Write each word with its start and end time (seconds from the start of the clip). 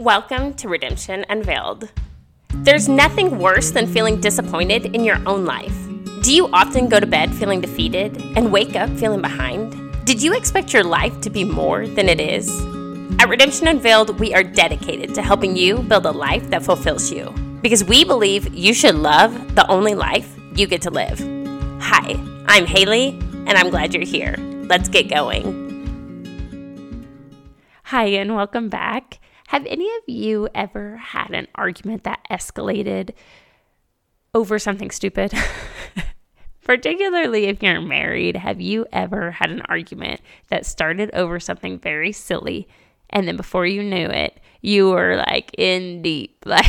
Welcome 0.00 0.54
to 0.54 0.68
Redemption 0.70 1.26
Unveiled. 1.28 1.90
There's 2.54 2.88
nothing 2.88 3.38
worse 3.38 3.70
than 3.70 3.86
feeling 3.86 4.18
disappointed 4.18 4.96
in 4.96 5.04
your 5.04 5.18
own 5.28 5.44
life. 5.44 5.76
Do 6.22 6.32
you 6.32 6.48
often 6.54 6.88
go 6.88 6.98
to 6.98 7.06
bed 7.06 7.34
feeling 7.34 7.60
defeated 7.60 8.16
and 8.34 8.50
wake 8.50 8.76
up 8.76 8.88
feeling 8.96 9.20
behind? 9.20 9.76
Did 10.06 10.22
you 10.22 10.34
expect 10.34 10.72
your 10.72 10.84
life 10.84 11.20
to 11.20 11.28
be 11.28 11.44
more 11.44 11.86
than 11.86 12.08
it 12.08 12.18
is? 12.18 12.48
At 13.20 13.28
Redemption 13.28 13.68
Unveiled, 13.68 14.18
we 14.18 14.32
are 14.32 14.42
dedicated 14.42 15.14
to 15.16 15.22
helping 15.22 15.54
you 15.54 15.80
build 15.82 16.06
a 16.06 16.12
life 16.12 16.48
that 16.48 16.62
fulfills 16.62 17.12
you 17.12 17.28
because 17.60 17.84
we 17.84 18.02
believe 18.02 18.54
you 18.54 18.72
should 18.72 18.94
love 18.94 19.54
the 19.54 19.68
only 19.68 19.94
life 19.94 20.34
you 20.56 20.66
get 20.66 20.80
to 20.80 20.90
live. 20.90 21.20
Hi, 21.82 22.18
I'm 22.46 22.64
Haley, 22.64 23.18
and 23.46 23.50
I'm 23.50 23.68
glad 23.68 23.92
you're 23.92 24.06
here. 24.06 24.34
Let's 24.38 24.88
get 24.88 25.10
going. 25.10 25.68
Hi, 27.82 28.06
and 28.06 28.34
welcome 28.34 28.70
back. 28.70 29.20
Have 29.50 29.66
any 29.66 29.88
of 29.96 30.02
you 30.06 30.48
ever 30.54 30.96
had 30.96 31.32
an 31.32 31.48
argument 31.56 32.04
that 32.04 32.24
escalated 32.30 33.14
over 34.32 34.60
something 34.60 34.92
stupid? 34.92 35.32
Particularly 36.64 37.46
if 37.46 37.60
you're 37.60 37.80
married, 37.80 38.36
have 38.36 38.60
you 38.60 38.86
ever 38.92 39.32
had 39.32 39.50
an 39.50 39.62
argument 39.62 40.20
that 40.50 40.66
started 40.66 41.10
over 41.14 41.40
something 41.40 41.80
very 41.80 42.12
silly 42.12 42.68
and 43.10 43.26
then 43.26 43.36
before 43.36 43.66
you 43.66 43.82
knew 43.82 44.06
it, 44.06 44.38
you 44.60 44.90
were 44.90 45.16
like 45.16 45.50
in 45.58 46.00
deep 46.00 46.36
like 46.46 46.66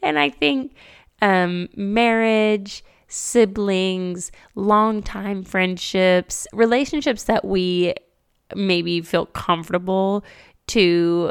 And 0.00 0.16
I 0.16 0.30
think 0.30 0.76
um 1.22 1.68
marriage 1.74 2.84
siblings, 3.08 4.30
long 4.54 5.02
time 5.02 5.42
friendships, 5.42 6.46
relationships 6.52 7.24
that 7.24 7.44
we 7.44 7.94
maybe 8.56 9.00
feel 9.00 9.26
comfortable 9.26 10.24
to 10.68 11.30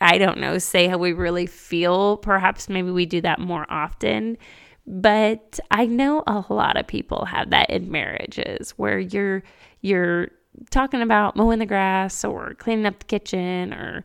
I 0.00 0.16
don't 0.16 0.38
know, 0.38 0.56
say 0.58 0.88
how 0.88 0.96
we 0.96 1.12
really 1.12 1.46
feel. 1.46 2.16
Perhaps 2.16 2.68
maybe 2.70 2.90
we 2.90 3.04
do 3.04 3.20
that 3.20 3.38
more 3.38 3.66
often. 3.68 4.38
But 4.86 5.60
I 5.70 5.86
know 5.86 6.22
a 6.26 6.44
lot 6.48 6.78
of 6.78 6.86
people 6.86 7.26
have 7.26 7.50
that 7.50 7.68
in 7.68 7.90
marriages 7.90 8.70
where 8.72 8.98
you're 8.98 9.42
you're 9.82 10.28
talking 10.70 11.02
about 11.02 11.36
mowing 11.36 11.58
the 11.58 11.66
grass 11.66 12.24
or 12.24 12.54
cleaning 12.54 12.86
up 12.86 12.98
the 12.98 13.04
kitchen 13.04 13.72
or 13.72 14.04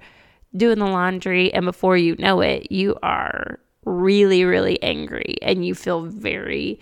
doing 0.56 0.80
the 0.80 0.86
laundry 0.86 1.54
and 1.54 1.66
before 1.66 1.98
you 1.98 2.16
know 2.20 2.42
it, 2.42 2.72
you 2.72 2.96
are 3.02 3.60
really 3.86 4.44
really 4.44 4.82
angry 4.84 5.36
and 5.42 5.66
you 5.66 5.74
feel 5.74 6.04
very 6.04 6.80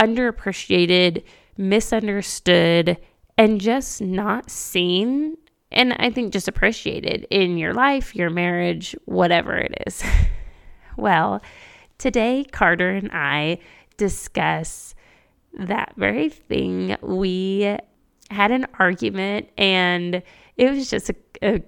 underappreciated, 0.00 1.22
misunderstood, 1.56 2.96
and 3.36 3.60
just 3.60 4.00
not 4.00 4.50
seen 4.50 5.36
and 5.72 5.94
I 5.98 6.10
think 6.10 6.32
just 6.32 6.48
appreciated 6.48 7.26
in 7.30 7.56
your 7.56 7.72
life, 7.72 8.16
your 8.16 8.30
marriage, 8.30 8.96
whatever 9.04 9.56
it 9.56 9.72
is. 9.86 10.02
well, 10.96 11.42
today 11.98 12.44
Carter 12.50 12.90
and 12.90 13.10
I 13.12 13.58
discuss 13.96 14.94
that 15.58 15.92
very 15.96 16.28
thing. 16.28 16.96
We 17.02 17.76
had 18.30 18.50
an 18.50 18.66
argument 18.78 19.48
and 19.58 20.22
it 20.56 20.70
was 20.70 20.90
just 20.90 21.10
a, 21.10 21.16
a 21.42 21.62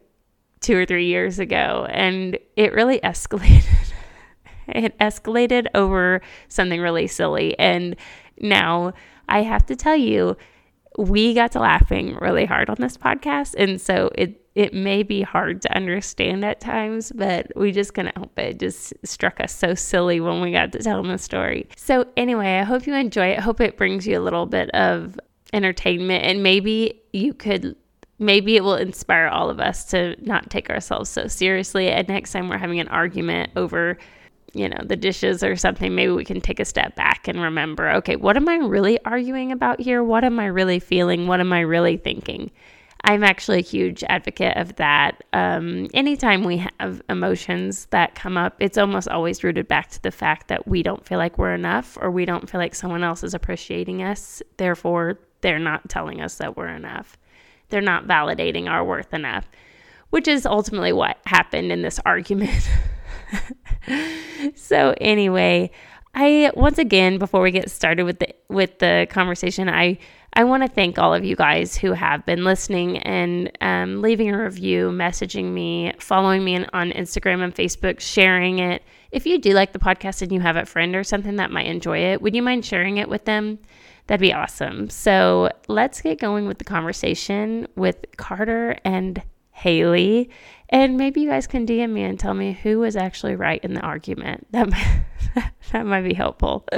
two 0.60 0.76
or 0.76 0.86
three 0.86 1.06
years 1.06 1.38
ago 1.38 1.86
and 1.91 2.38
it 2.56 2.72
really 2.72 3.00
escalated. 3.04 3.64
it 4.69 4.97
escalated 4.98 5.66
over 5.74 6.20
something 6.48 6.80
really 6.80 7.06
silly 7.06 7.58
and 7.58 7.97
now 8.41 8.92
I 9.28 9.42
have 9.42 9.66
to 9.66 9.76
tell 9.76 9.97
you 9.97 10.36
we 10.98 11.34
got 11.34 11.52
to 11.52 11.60
laughing 11.60 12.16
really 12.20 12.44
hard 12.44 12.68
on 12.68 12.76
this 12.78 12.96
podcast 12.96 13.54
and 13.56 13.80
so 13.80 14.10
it 14.14 14.38
it 14.54 14.74
may 14.74 15.02
be 15.02 15.22
hard 15.22 15.62
to 15.62 15.74
understand 15.74 16.44
at 16.44 16.60
times 16.60 17.10
but 17.14 17.50
we 17.56 17.72
just 17.72 17.94
couldn't 17.94 18.16
help 18.16 18.38
it. 18.38 18.50
it 18.50 18.58
just 18.58 18.92
struck 19.02 19.40
us 19.40 19.54
so 19.54 19.74
silly 19.74 20.20
when 20.20 20.40
we 20.42 20.52
got 20.52 20.72
to 20.72 20.78
tell 20.78 21.02
them 21.02 21.10
the 21.10 21.18
story. 21.18 21.66
So 21.76 22.06
anyway 22.16 22.58
i 22.58 22.62
hope 22.62 22.86
you 22.86 22.94
enjoy 22.94 23.28
it. 23.28 23.41
Hope 23.41 23.60
it 23.60 23.76
brings 23.76 24.06
you 24.06 24.19
a 24.19 24.20
little 24.20 24.47
bit 24.47 24.70
of 24.70 25.19
entertainment 25.52 26.25
and 26.25 26.42
maybe 26.42 27.00
you 27.12 27.34
could 27.34 27.76
maybe 28.19 28.56
it 28.56 28.62
will 28.62 28.76
inspire 28.76 29.26
all 29.26 29.50
of 29.50 29.60
us 29.60 29.84
to 29.86 30.16
not 30.25 30.48
take 30.48 30.70
ourselves 30.70 31.10
so 31.10 31.26
seriously. 31.26 31.88
And 31.88 32.06
next 32.08 32.32
time 32.32 32.48
we're 32.48 32.58
having 32.58 32.81
an 32.81 32.88
argument 32.88 33.50
over 33.56 33.98
you 34.52 34.68
know, 34.68 34.78
the 34.84 34.96
dishes 34.96 35.42
or 35.42 35.56
something, 35.56 35.94
maybe 35.94 36.12
we 36.12 36.24
can 36.24 36.40
take 36.40 36.60
a 36.60 36.64
step 36.64 36.94
back 36.94 37.26
and 37.26 37.40
remember, 37.40 37.90
okay, 37.90 38.16
what 38.16 38.36
am 38.36 38.48
I 38.48 38.56
really 38.56 39.02
arguing 39.04 39.50
about 39.50 39.80
here? 39.80 40.04
What 40.04 40.24
am 40.24 40.38
I 40.38 40.46
really 40.46 40.78
feeling? 40.78 41.26
What 41.26 41.40
am 41.40 41.52
I 41.52 41.60
really 41.60 41.96
thinking? 41.96 42.50
I'm 43.04 43.24
actually 43.24 43.58
a 43.58 43.62
huge 43.62 44.04
advocate 44.04 44.56
of 44.56 44.76
that. 44.76 45.24
Um, 45.32 45.88
anytime 45.92 46.44
we 46.44 46.64
have 46.78 47.02
emotions 47.08 47.86
that 47.86 48.14
come 48.14 48.36
up, 48.36 48.54
it's 48.60 48.78
almost 48.78 49.08
always 49.08 49.42
rooted 49.42 49.66
back 49.66 49.90
to 49.90 50.02
the 50.02 50.12
fact 50.12 50.48
that 50.48 50.69
we 50.69 50.82
don't 50.82 51.04
feel 51.04 51.19
like 51.19 51.36
we're 51.36 51.54
enough 51.54 51.98
or 52.00 52.10
we 52.10 52.24
don't 52.24 52.48
feel 52.48 52.60
like 52.60 52.74
someone 52.74 53.02
else 53.02 53.24
is 53.24 53.34
appreciating 53.34 54.02
us. 54.02 54.40
Therefore, 54.56 55.19
they're 55.40 55.58
not 55.58 55.88
telling 55.88 56.20
us 56.20 56.36
that 56.36 56.56
we're 56.56 56.69
enough. 56.69 57.16
They're 57.70 57.80
not 57.80 58.06
validating 58.06 58.69
our 58.69 58.84
worth 58.84 59.12
enough, 59.12 59.48
which 60.10 60.28
is 60.28 60.46
ultimately 60.46 60.92
what 60.92 61.19
happened 61.26 61.72
in 61.72 61.82
this 61.82 61.98
argument. 62.06 62.69
so 64.72 64.94
anyway, 65.03 65.71
I 66.15 66.50
once 66.55 66.78
again 66.78 67.19
before 67.19 67.43
we 67.43 67.50
get 67.50 67.71
started 67.71 68.05
with 68.05 68.21
the 68.21 68.34
with 68.49 68.78
the 68.78 69.06
conversation, 69.10 69.69
I 69.69 69.99
I 70.33 70.44
want 70.44 70.62
to 70.62 70.69
thank 70.69 70.99
all 70.99 71.12
of 71.12 71.27
you 71.27 71.37
guys 71.37 71.77
who 71.77 71.93
have 71.93 72.25
been 72.25 72.43
listening 72.43 72.97
and 73.00 73.53
um, 73.61 74.00
leaving 74.00 74.31
a 74.31 74.43
review, 74.43 74.88
messaging 74.88 75.53
me, 75.53 75.93
following 75.99 76.43
me 76.43 76.65
on 76.72 76.91
Instagram 76.93 77.44
and 77.44 77.55
Facebook, 77.55 78.00
sharing 78.00 78.61
it. 78.61 78.82
If 79.11 79.27
you 79.27 79.37
do 79.37 79.53
like 79.53 79.75
the 79.75 79.78
podcast 79.78 80.22
and 80.22 80.32
you 80.32 80.41
have 80.41 80.56
a 80.56 80.65
friend 80.65 80.97
or 80.97 81.05
something 81.05 81.37
that 81.37 81.50
might 81.50 81.66
enjoy 81.66 81.99
it, 81.99 82.22
would 82.22 82.34
you 82.34 82.43
mind 82.43 82.65
sharing 82.65 82.97
it 82.97 83.11
with 83.11 83.27
them? 83.27 83.59
That'd 84.06 84.22
be 84.22 84.32
awesome. 84.32 84.88
So 84.88 85.50
let's 85.69 86.00
get 86.00 86.19
going 86.19 86.49
with 86.49 86.56
the 86.56 86.65
conversation 86.65 87.69
with 87.77 88.06
Carter 88.16 88.78
and 88.87 89.22
Haley. 89.50 90.31
And 90.72 90.97
maybe 90.97 91.21
you 91.21 91.28
guys 91.28 91.47
can 91.47 91.66
DM 91.66 91.91
me 91.91 92.03
and 92.03 92.19
tell 92.19 92.33
me 92.33 92.55
who 92.55 92.78
was 92.78 92.97
actually 92.97 93.37
right 93.37 93.62
in 93.62 93.75
the 93.75 93.81
argument. 93.81 94.47
That 94.53 94.71
might, 94.71 95.50
that 95.72 95.87
might 95.87 96.03
be 96.03 96.15
helpful. 96.15 96.66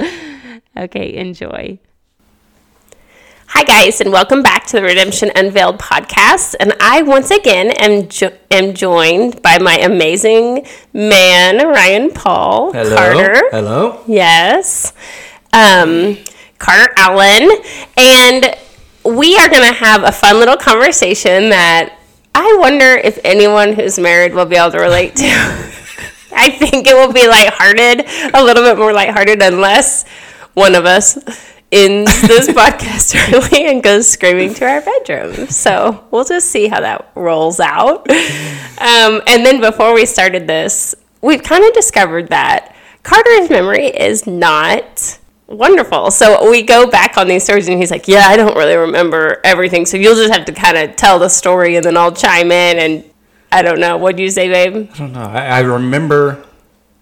Okay, 0.77 1.15
enjoy. 1.15 1.79
Hi, 3.47 3.63
guys, 3.63 4.01
and 4.01 4.11
welcome 4.11 4.43
back 4.43 4.65
to 4.67 4.73
the 4.77 4.81
Redemption 4.83 5.31
Unveiled 5.35 5.79
podcast. 5.79 6.55
And 6.59 6.73
I 6.81 7.01
once 7.01 7.31
again 7.31 7.71
am, 7.71 8.09
jo- 8.09 8.33
am 8.51 8.73
joined 8.73 9.41
by 9.41 9.57
my 9.59 9.77
amazing 9.77 10.65
man, 10.91 11.65
Ryan 11.65 12.11
Paul 12.11 12.73
Hello. 12.73 12.95
Carter. 12.95 13.41
Hello. 13.51 14.03
Yes. 14.05 14.91
Um, 15.53 16.17
Carter 16.57 16.93
Allen. 16.97 17.49
And 17.95 18.55
we 19.05 19.37
are 19.37 19.47
going 19.47 19.67
to 19.67 19.73
have 19.73 20.03
a 20.03 20.11
fun 20.11 20.39
little 20.39 20.57
conversation 20.57 21.49
that 21.49 21.97
I 22.37 22.57
wonder 22.59 22.97
if 22.97 23.17
anyone 23.23 23.71
who's 23.71 23.97
married 23.97 24.33
will 24.33 24.45
be 24.45 24.57
able 24.57 24.71
to 24.71 24.79
relate 24.79 25.15
to. 25.15 25.25
I 26.35 26.49
think 26.49 26.85
it 26.85 26.93
will 26.93 27.13
be 27.13 27.25
lighthearted, 27.25 28.05
a 28.33 28.43
little 28.43 28.61
bit 28.61 28.77
more 28.77 28.91
lighthearted, 28.91 29.41
unless 29.41 30.05
one 30.53 30.75
of 30.75 30.83
us 30.83 31.15
ends 31.71 32.21
this 32.23 32.47
podcast 32.49 33.15
early 33.31 33.67
and 33.67 33.81
goes 33.81 34.09
screaming 34.09 34.53
to 34.55 34.65
our 34.65 34.81
bedroom. 34.81 35.47
So 35.47 36.05
we'll 36.11 36.25
just 36.25 36.49
see 36.49 36.67
how 36.67 36.81
that 36.81 37.09
rolls 37.15 37.61
out. 37.61 38.09
Um, 38.09 39.21
and 39.27 39.45
then 39.45 39.61
before 39.61 39.93
we 39.93 40.05
started 40.05 40.45
this, 40.45 40.93
we've 41.21 41.41
kind 41.41 41.63
of 41.63 41.71
discovered 41.71 42.27
that 42.27 42.75
Carter's 43.03 43.49
memory 43.49 43.85
is 43.85 44.27
not 44.27 45.19
wonderful. 45.47 46.11
So 46.11 46.49
we 46.49 46.61
go 46.61 46.89
back 46.89 47.17
on 47.17 47.27
these 47.27 47.43
stories, 47.43 47.67
and 47.67 47.77
he's 47.77 47.91
like, 47.91 48.07
"Yeah, 48.07 48.27
I 48.27 48.35
don't 48.35 48.55
really 48.55 48.75
remember 48.75 49.39
everything. 49.43 49.85
So 49.85 49.97
you'll 49.97 50.15
just 50.15 50.33
have 50.33 50.45
to 50.45 50.53
kind 50.53 50.77
of 50.77 50.95
tell 50.95 51.19
the 51.19 51.29
story, 51.29 51.75
and 51.75 51.85
then 51.85 51.97
I'll 51.97 52.11
chime 52.11 52.51
in." 52.51 52.77
And 52.77 53.03
I 53.51 53.61
don't 53.61 53.79
know. 53.79 53.97
What 53.97 54.15
do 54.17 54.23
you 54.23 54.29
say, 54.29 54.49
babe? 54.49 54.89
I 54.93 54.97
don't 54.97 55.13
know. 55.13 55.21
I, 55.21 55.45
I 55.45 55.59
remember 55.61 56.43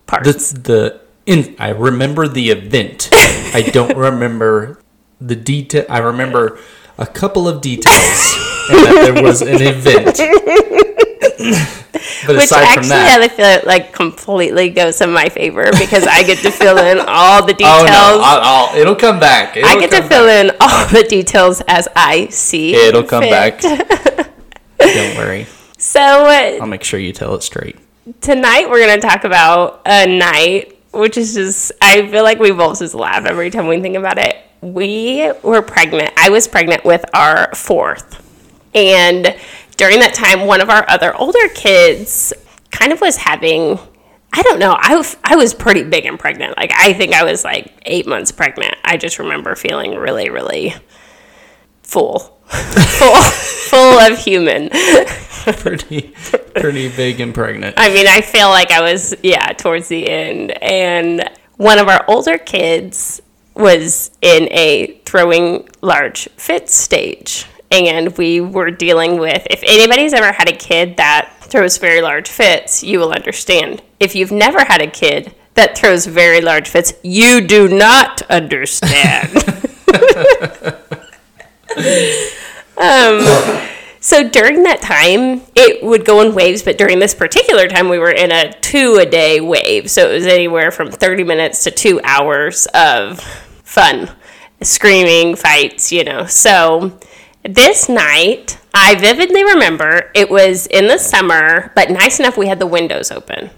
Parts. 0.05 0.51
the 0.51 0.59
the 0.59 1.01
in. 1.25 1.55
I 1.59 1.69
remember 1.69 2.27
the 2.27 2.49
event. 2.49 3.09
I 3.11 3.61
don't 3.71 3.97
remember 3.97 4.81
the 5.19 5.35
detail. 5.35 5.85
I 5.89 5.99
remember 5.99 6.59
a 6.97 7.07
couple 7.07 7.47
of 7.47 7.61
details, 7.61 8.35
and 8.69 8.85
that 8.85 9.13
there 9.13 9.23
was 9.23 9.41
an 9.41 9.61
event. 9.61 10.19
but 12.25 12.35
Which 12.37 12.51
actually, 12.51 12.89
that, 12.89 13.21
I 13.21 13.27
feel 13.27 13.67
like 13.67 13.93
completely 13.93 14.69
goes 14.69 15.01
in 15.01 15.11
my 15.11 15.29
favor 15.29 15.65
because 15.77 16.05
I 16.07 16.23
get 16.23 16.39
to 16.39 16.51
fill 16.51 16.77
in 16.77 16.99
all 17.07 17.45
the 17.45 17.53
details. 17.53 17.81
oh 17.81 17.85
no, 17.85 18.21
I'll, 18.23 18.69
I'll, 18.69 18.77
it'll 18.77 18.95
come 18.95 19.19
back. 19.19 19.57
It'll 19.57 19.69
I 19.69 19.75
get 19.79 19.91
to 19.91 19.99
come 19.99 20.09
fill 20.09 20.27
in 20.27 20.51
all 20.61 20.87
the 20.87 21.03
details 21.03 21.61
as 21.67 21.87
I 21.95 22.27
see. 22.27 22.75
It'll 22.75 23.03
come 23.03 23.23
fit. 23.23 23.31
back. 23.31 23.61
Don't 24.79 25.17
worry. 25.17 25.47
So 25.77 25.99
uh, 25.99 26.59
I'll 26.61 26.67
make 26.67 26.83
sure 26.83 26.99
you 26.99 27.11
tell 27.13 27.35
it 27.35 27.43
straight. 27.43 27.77
tonight 28.21 28.69
we're 28.69 28.85
gonna 28.85 29.01
talk 29.01 29.23
about 29.23 29.81
a 29.85 30.05
night, 30.05 30.77
which 30.93 31.17
is 31.17 31.33
just 31.33 31.71
I 31.81 32.07
feel 32.07 32.23
like 32.23 32.39
we 32.39 32.51
both 32.51 32.79
just 32.79 32.95
laugh 32.95 33.25
every 33.25 33.49
time 33.49 33.67
we 33.67 33.81
think 33.81 33.95
about 33.95 34.17
it. 34.17 34.37
We 34.61 35.29
were 35.41 35.61
pregnant. 35.61 36.13
I 36.17 36.29
was 36.29 36.47
pregnant 36.47 36.85
with 36.85 37.03
our 37.13 37.53
fourth, 37.53 38.21
and 38.73 39.35
during 39.83 39.99
that 39.99 40.13
time, 40.13 40.47
one 40.47 40.61
of 40.61 40.69
our 40.69 40.89
other 40.89 41.13
older 41.13 41.49
kids 41.49 42.31
kind 42.71 42.93
of 42.93 43.01
was 43.01 43.17
having. 43.17 43.77
I 44.31 44.41
don't 44.41 44.57
know. 44.57 44.77
I, 44.79 44.91
w- 44.95 45.15
I 45.25 45.35
was 45.35 45.53
pretty 45.53 45.83
big 45.83 46.05
and 46.05 46.17
pregnant. 46.17 46.55
Like, 46.55 46.71
I 46.73 46.93
think 46.93 47.13
I 47.13 47.25
was 47.25 47.43
like 47.43 47.73
eight 47.85 48.07
months 48.07 48.31
pregnant. 48.31 48.75
I 48.85 48.95
just 48.95 49.19
remember 49.19 49.55
feeling 49.55 49.95
really, 49.95 50.29
really 50.29 50.73
full. 51.81 52.19
full, 52.47 53.15
full 53.15 53.99
of 53.99 54.17
human. 54.17 54.69
pretty, 55.57 56.13
pretty 56.55 56.87
big 56.95 57.19
and 57.19 57.35
pregnant. 57.35 57.75
I 57.77 57.93
mean, 57.93 58.07
I 58.07 58.21
feel 58.21 58.47
like 58.47 58.71
I 58.71 58.79
was, 58.79 59.13
yeah, 59.21 59.47
towards 59.47 59.89
the 59.89 60.09
end. 60.09 60.51
And 60.63 61.29
one 61.57 61.77
of 61.77 61.89
our 61.89 62.05
older 62.07 62.37
kids 62.37 63.21
was 63.53 64.11
in 64.21 64.47
a 64.49 65.01
throwing 65.05 65.67
large 65.81 66.29
fit 66.37 66.69
stage. 66.69 67.47
And 67.73 68.15
we 68.19 68.39
were 68.39 68.69
dealing 68.69 69.17
with, 69.17 69.47
if 69.49 69.63
anybody's 69.63 70.13
ever 70.13 70.31
had 70.31 70.47
a 70.47 70.55
kid 70.55 70.97
that 70.97 71.35
throws 71.41 71.77
very 71.77 72.03
large 72.03 72.29
fits, 72.29 72.83
you 72.83 72.99
will 72.99 73.11
understand. 73.11 73.81
If 73.99 74.13
you've 74.13 74.31
never 74.31 74.63
had 74.63 74.79
a 74.79 74.85
kid 74.85 75.33
that 75.55 75.75
throws 75.75 76.05
very 76.05 76.39
large 76.39 76.69
fits, 76.69 76.93
you 77.01 77.41
do 77.41 77.67
not 77.67 78.21
understand. 78.29 79.35
um, 82.77 83.25
so 83.99 84.29
during 84.29 84.61
that 84.63 84.79
time, 84.83 85.41
it 85.55 85.83
would 85.83 86.05
go 86.05 86.21
in 86.21 86.35
waves, 86.35 86.61
but 86.61 86.77
during 86.77 86.99
this 86.99 87.15
particular 87.15 87.67
time, 87.67 87.89
we 87.89 87.97
were 87.97 88.11
in 88.11 88.31
a 88.31 88.53
two 88.59 88.97
a 88.97 89.05
day 89.07 89.41
wave. 89.41 89.89
So 89.89 90.11
it 90.11 90.13
was 90.13 90.27
anywhere 90.27 90.69
from 90.69 90.91
30 90.91 91.23
minutes 91.23 91.63
to 91.63 91.71
two 91.71 91.99
hours 92.03 92.67
of 92.75 93.19
fun, 93.63 94.11
screaming, 94.61 95.35
fights, 95.35 95.91
you 95.91 96.03
know. 96.03 96.27
So 96.27 96.99
this 97.43 97.89
night, 97.89 98.57
I 98.73 98.95
vividly 98.95 99.43
remember 99.43 100.11
it 100.15 100.29
was 100.29 100.67
in 100.67 100.87
the 100.87 100.97
summer, 100.97 101.71
but 101.75 101.89
nice 101.89 102.19
enough 102.19 102.37
we 102.37 102.47
had 102.47 102.59
the 102.59 102.67
windows 102.67 103.11
open 103.11 103.49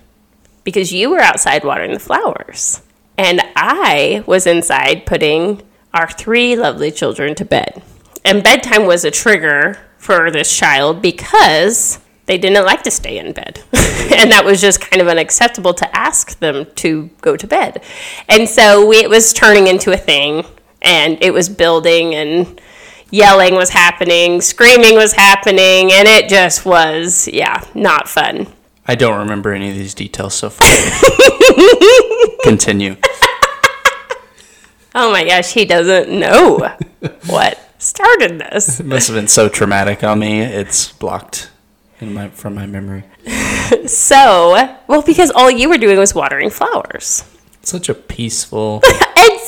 because 0.64 0.92
you 0.92 1.12
were 1.12 1.20
outside 1.20 1.64
watering 1.64 1.94
the 1.94 2.00
flowers. 2.00 2.82
And 3.18 3.42
I 3.56 4.24
was 4.26 4.48
inside 4.48 5.06
putting 5.06 5.62
our 5.94 6.10
three 6.10 6.56
lovely 6.56 6.92
children 6.92 7.36
to 7.36 7.46
bed. 7.46 7.82
And 8.26 8.44
bedtime 8.44 8.86
was 8.86 9.06
a 9.06 9.12
trigger 9.12 9.78
for 9.98 10.32
this 10.32 10.56
child 10.56 11.02
because 11.02 12.00
they 12.26 12.38
didn't 12.38 12.66
like 12.66 12.84
to 12.84 12.92
stay 12.92 13.20
in 13.20 13.34
bed. 13.34 13.64
and 13.74 14.32
that 14.32 14.44
was 14.44 14.60
just 14.60 14.82
kind 14.82 15.02
of 15.02 15.08
unacceptable 15.08 15.74
to 15.76 15.96
ask 15.96 16.40
them 16.40 16.66
to 16.76 17.10
go 17.22 17.38
to 17.38 17.48
bed. 17.48 17.84
And 18.28 18.50
so 18.50 18.86
we, 18.86 18.98
it 18.98 19.10
was 19.10 19.32
turning 19.32 19.68
into 19.68 19.94
a 19.94 19.98
thing 19.98 20.44
and 20.82 21.18
it 21.22 21.34
was 21.34 21.50
building 21.50 22.16
and 22.16 22.60
yelling 23.12 23.56
was 23.56 23.70
happening, 23.70 24.42
screaming 24.42 24.96
was 24.96 25.14
happening, 25.14 25.92
and 25.92 26.08
it 26.08 26.30
just 26.30 26.66
was, 26.66 27.28
yeah, 27.28 27.64
not 27.74 28.08
fun. 28.10 28.48
I 28.88 28.96
don't 28.96 29.18
remember 29.20 29.54
any 29.54 29.70
of 29.70 29.76
these 29.76 29.94
details 29.94 30.36
so 30.36 30.50
far. 30.50 30.68
Continue. 32.44 32.98
Oh 34.94 35.12
my 35.12 35.26
gosh, 35.26 35.54
he 35.54 35.66
doesn't 35.66 36.10
know 36.10 36.70
what 37.26 37.60
started 37.80 38.40
this. 38.40 38.80
It 38.80 38.86
must 38.86 39.08
have 39.08 39.16
been 39.16 39.28
so 39.28 39.50
traumatic 39.50 40.04
on 40.04 40.20
me. 40.20 40.42
It's 40.42 40.92
blocked 40.92 41.50
in 42.00 42.14
my 42.14 42.30
from 42.30 42.56
my 42.56 42.66
memory. 42.66 43.04
So, 43.88 44.78
well, 44.88 45.02
because 45.02 45.32
all 45.32 45.50
you 45.50 45.70
were 45.70 45.80
doing 45.80 45.98
was 45.98 46.14
watering 46.14 46.52
flowers. 46.52 47.24
Such 47.64 47.90
a 47.90 47.96
peaceful. 47.96 48.82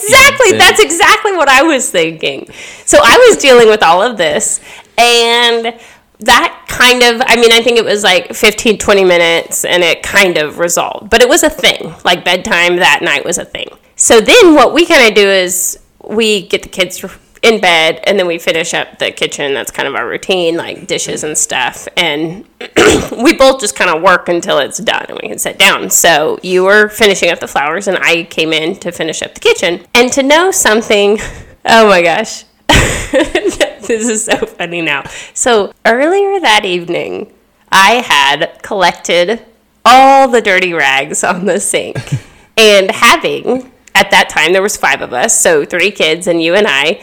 Exactly. 0.04 0.58
That's 0.58 0.80
exactly 0.80 1.34
what 1.34 1.50
I 1.50 1.64
was 1.64 1.90
thinking. 1.90 2.50
So 2.86 3.00
I 3.02 3.28
was 3.28 3.38
dealing 3.38 3.68
with 3.68 3.84
all 3.84 4.02
of 4.02 4.18
this 4.18 4.60
and 4.98 5.80
that 6.20 6.66
kind 6.68 7.04
of 7.04 7.22
I 7.26 7.36
mean 7.36 7.52
I 7.52 7.62
think 7.62 7.78
it 7.78 7.86
was 7.86 8.04
like 8.04 8.34
15 8.34 8.80
20 8.80 9.04
minutes 9.04 9.66
and 9.66 9.84
it 9.84 10.04
kind 10.04 10.38
of 10.38 10.60
resolved. 10.60 11.10
But 11.10 11.22
it 11.22 11.30
was 11.30 11.44
a 11.44 11.50
thing. 11.50 11.94
Like 12.04 12.26
bedtime 12.26 12.78
that 12.78 13.02
night 13.02 13.26
was 13.26 13.38
a 13.38 13.46
thing. 13.46 13.68
So 13.96 14.22
then 14.22 14.54
what 14.54 14.74
we 14.74 14.86
kind 14.86 15.08
of 15.08 15.16
do 15.16 15.28
is 15.28 15.80
we 16.04 16.48
get 16.48 16.64
the 16.64 16.70
kids 16.70 17.04
in 17.42 17.62
bed 17.62 18.02
and 18.06 18.18
then 18.18 18.28
we 18.28 18.38
finish 18.38 18.74
up 18.74 19.00
the 19.00 19.12
kitchen. 19.12 19.54
That's 19.54 19.72
kind 19.72 19.88
of 19.88 19.96
our 19.96 20.08
routine, 20.08 20.58
like 20.58 20.88
dishes 20.88 21.24
and 21.24 21.38
stuff. 21.38 21.88
And 21.98 22.46
we 23.24 23.36
both 23.36 23.60
just 23.60 23.76
kind 23.76 23.90
of 23.90 24.02
work 24.02 24.30
until 24.30 24.60
it's 24.60 24.78
done 24.80 25.06
and 25.10 25.20
we 25.22 25.30
can 25.30 25.38
sit 25.38 25.58
down. 25.58 25.90
So 25.90 26.40
you 26.44 26.64
were 26.64 26.90
finishing 26.90 27.30
up 27.30 27.40
the 27.40 27.48
flowers 27.48 27.88
and 27.88 27.98
I 27.98 28.24
came 28.24 28.54
in 28.54 28.76
to 28.80 28.92
finish 28.92 29.22
up 29.22 29.34
the 29.34 29.40
kitchen. 29.40 29.86
And 29.94 30.12
to 30.14 30.24
know 30.24 30.52
something, 30.52 31.20
oh 31.66 31.88
my 31.88 32.02
gosh. 32.02 32.44
this 32.68 34.10
is 34.10 34.26
so 34.26 34.38
funny 34.46 34.82
now. 34.82 35.04
So 35.34 35.74
earlier 35.86 36.40
that 36.40 36.66
evening, 36.66 37.34
I 37.72 38.04
had 38.06 38.62
collected 38.62 39.46
all 39.88 40.28
the 40.28 40.42
dirty 40.42 40.74
rags 40.74 41.24
on 41.24 41.46
the 41.46 41.60
sink 41.60 41.98
and 42.58 42.92
having 42.92 43.72
at 43.96 44.12
that 44.12 44.28
time 44.30 44.52
there 44.52 44.62
was 44.62 44.76
five 44.76 45.02
of 45.02 45.14
us 45.14 45.40
so 45.40 45.64
three 45.64 45.92
kids 45.92 46.28
and 46.28 46.42
you 46.42 46.56
and 46.56 46.68
i 46.68 47.02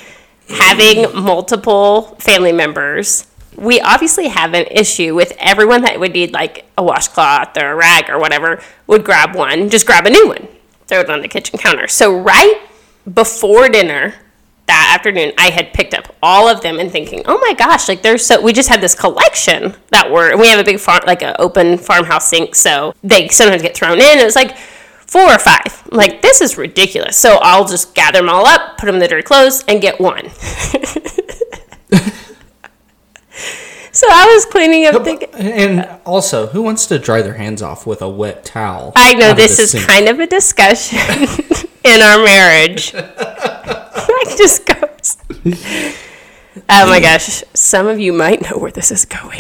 having 0.49 1.15
multiple 1.15 2.17
family 2.19 2.53
members, 2.53 3.27
we 3.57 3.81
obviously 3.81 4.29
have 4.29 4.55
an 4.55 4.67
issue 4.71 5.15
with 5.15 5.33
everyone 5.39 5.83
that 5.83 5.99
would 6.01 6.13
need 6.13 6.33
like 6.33 6.65
a 6.77 6.83
washcloth 6.83 7.57
or 7.57 7.73
a 7.73 7.75
rag 7.75 8.11
or 8.11 8.19
whatever 8.19 8.61
would 8.87 9.05
grab 9.05 9.35
one, 9.35 9.71
just 9.71 9.87
grab 9.87 10.07
a 10.07 10.11
new 10.11 10.29
one, 10.29 10.49
throw 10.87 11.01
it 11.01 11.11
on 11.11 11.21
the 11.21 11.29
kitchen 11.29 11.59
counter. 11.59 11.89
So 11.89 12.19
right 12.19 12.61
before 13.13 13.69
dinner 13.69 14.15
that 14.67 14.95
afternoon, 14.97 15.33
I 15.37 15.51
had 15.51 15.73
picked 15.75 15.93
up 15.93 16.15
all 16.23 16.49
of 16.49 16.63
them 16.63 16.79
and 16.79 16.91
thinking, 16.91 17.23
oh 17.27 17.39
my 17.39 17.53
gosh, 17.53 17.89
like 17.89 18.03
there's 18.03 18.25
so 18.25 18.41
we 18.41 18.53
just 18.53 18.69
had 18.69 18.81
this 18.81 18.95
collection 18.95 19.75
that 19.91 20.11
were 20.11 20.37
we 20.37 20.49
have 20.49 20.59
a 20.59 20.65
big 20.65 20.81
farm 20.81 21.01
like 21.07 21.23
an 21.23 21.37
open 21.39 21.77
farmhouse 21.77 22.29
sink, 22.29 22.55
so 22.55 22.95
they 23.03 23.29
sometimes 23.29 23.63
get 23.63 23.77
thrown 23.77 24.01
in. 24.01 24.19
It 24.19 24.25
was 24.25 24.37
like 24.37 24.57
four 25.15 25.33
or 25.33 25.39
five. 25.39 25.87
I'm 25.93 25.97
like, 25.97 26.23
this 26.23 26.41
is 26.41 26.59
ridiculous. 26.59 27.17
So 27.17 27.39
I'll 27.41 27.69
just 27.69 27.95
gather 27.95 28.19
them 28.19 28.29
all 28.29 28.47
up, 28.47 28.79
put 28.79 28.87
them 28.87 28.97
in 28.97 29.01
the 29.01 29.07
dirty 29.07 29.23
clothes, 29.23 29.63
and 29.69 29.81
get 29.81 30.01
one. 30.01 30.29
so 33.93 34.09
I 34.11 34.27
was 34.35 34.45
cleaning 34.47 34.87
up 34.87 35.05
the. 35.05 35.29
And 35.35 35.89
also, 36.05 36.49
who 36.49 36.63
wants 36.63 36.87
to 36.87 36.99
dry 36.99 37.23
their 37.23 37.35
hands 37.35 37.63
off 37.63 37.87
with 37.87 38.03
a 38.03 38.09
wet 38.09 38.45
towel? 38.45 38.93
I 38.97 39.15
know 39.15 39.35
this 39.35 39.61
is 39.61 39.71
sink? 39.71 39.87
kind 39.87 40.09
of 40.09 40.19
a 40.19 40.27
discussion 40.27 40.99
in 41.85 42.03
our 42.03 42.19
marriage. 42.25 42.93
like 42.95 44.37
just 44.37 44.67
goes. 44.67 45.17
Oh 46.69 46.89
my 46.89 46.99
gosh, 46.99 47.45
some 47.55 47.87
of 47.87 48.01
you 48.01 48.13
might 48.13 48.43
know 48.43 48.59
where 48.59 48.73
this 48.73 48.91
is 48.91 49.05
going. 49.05 49.39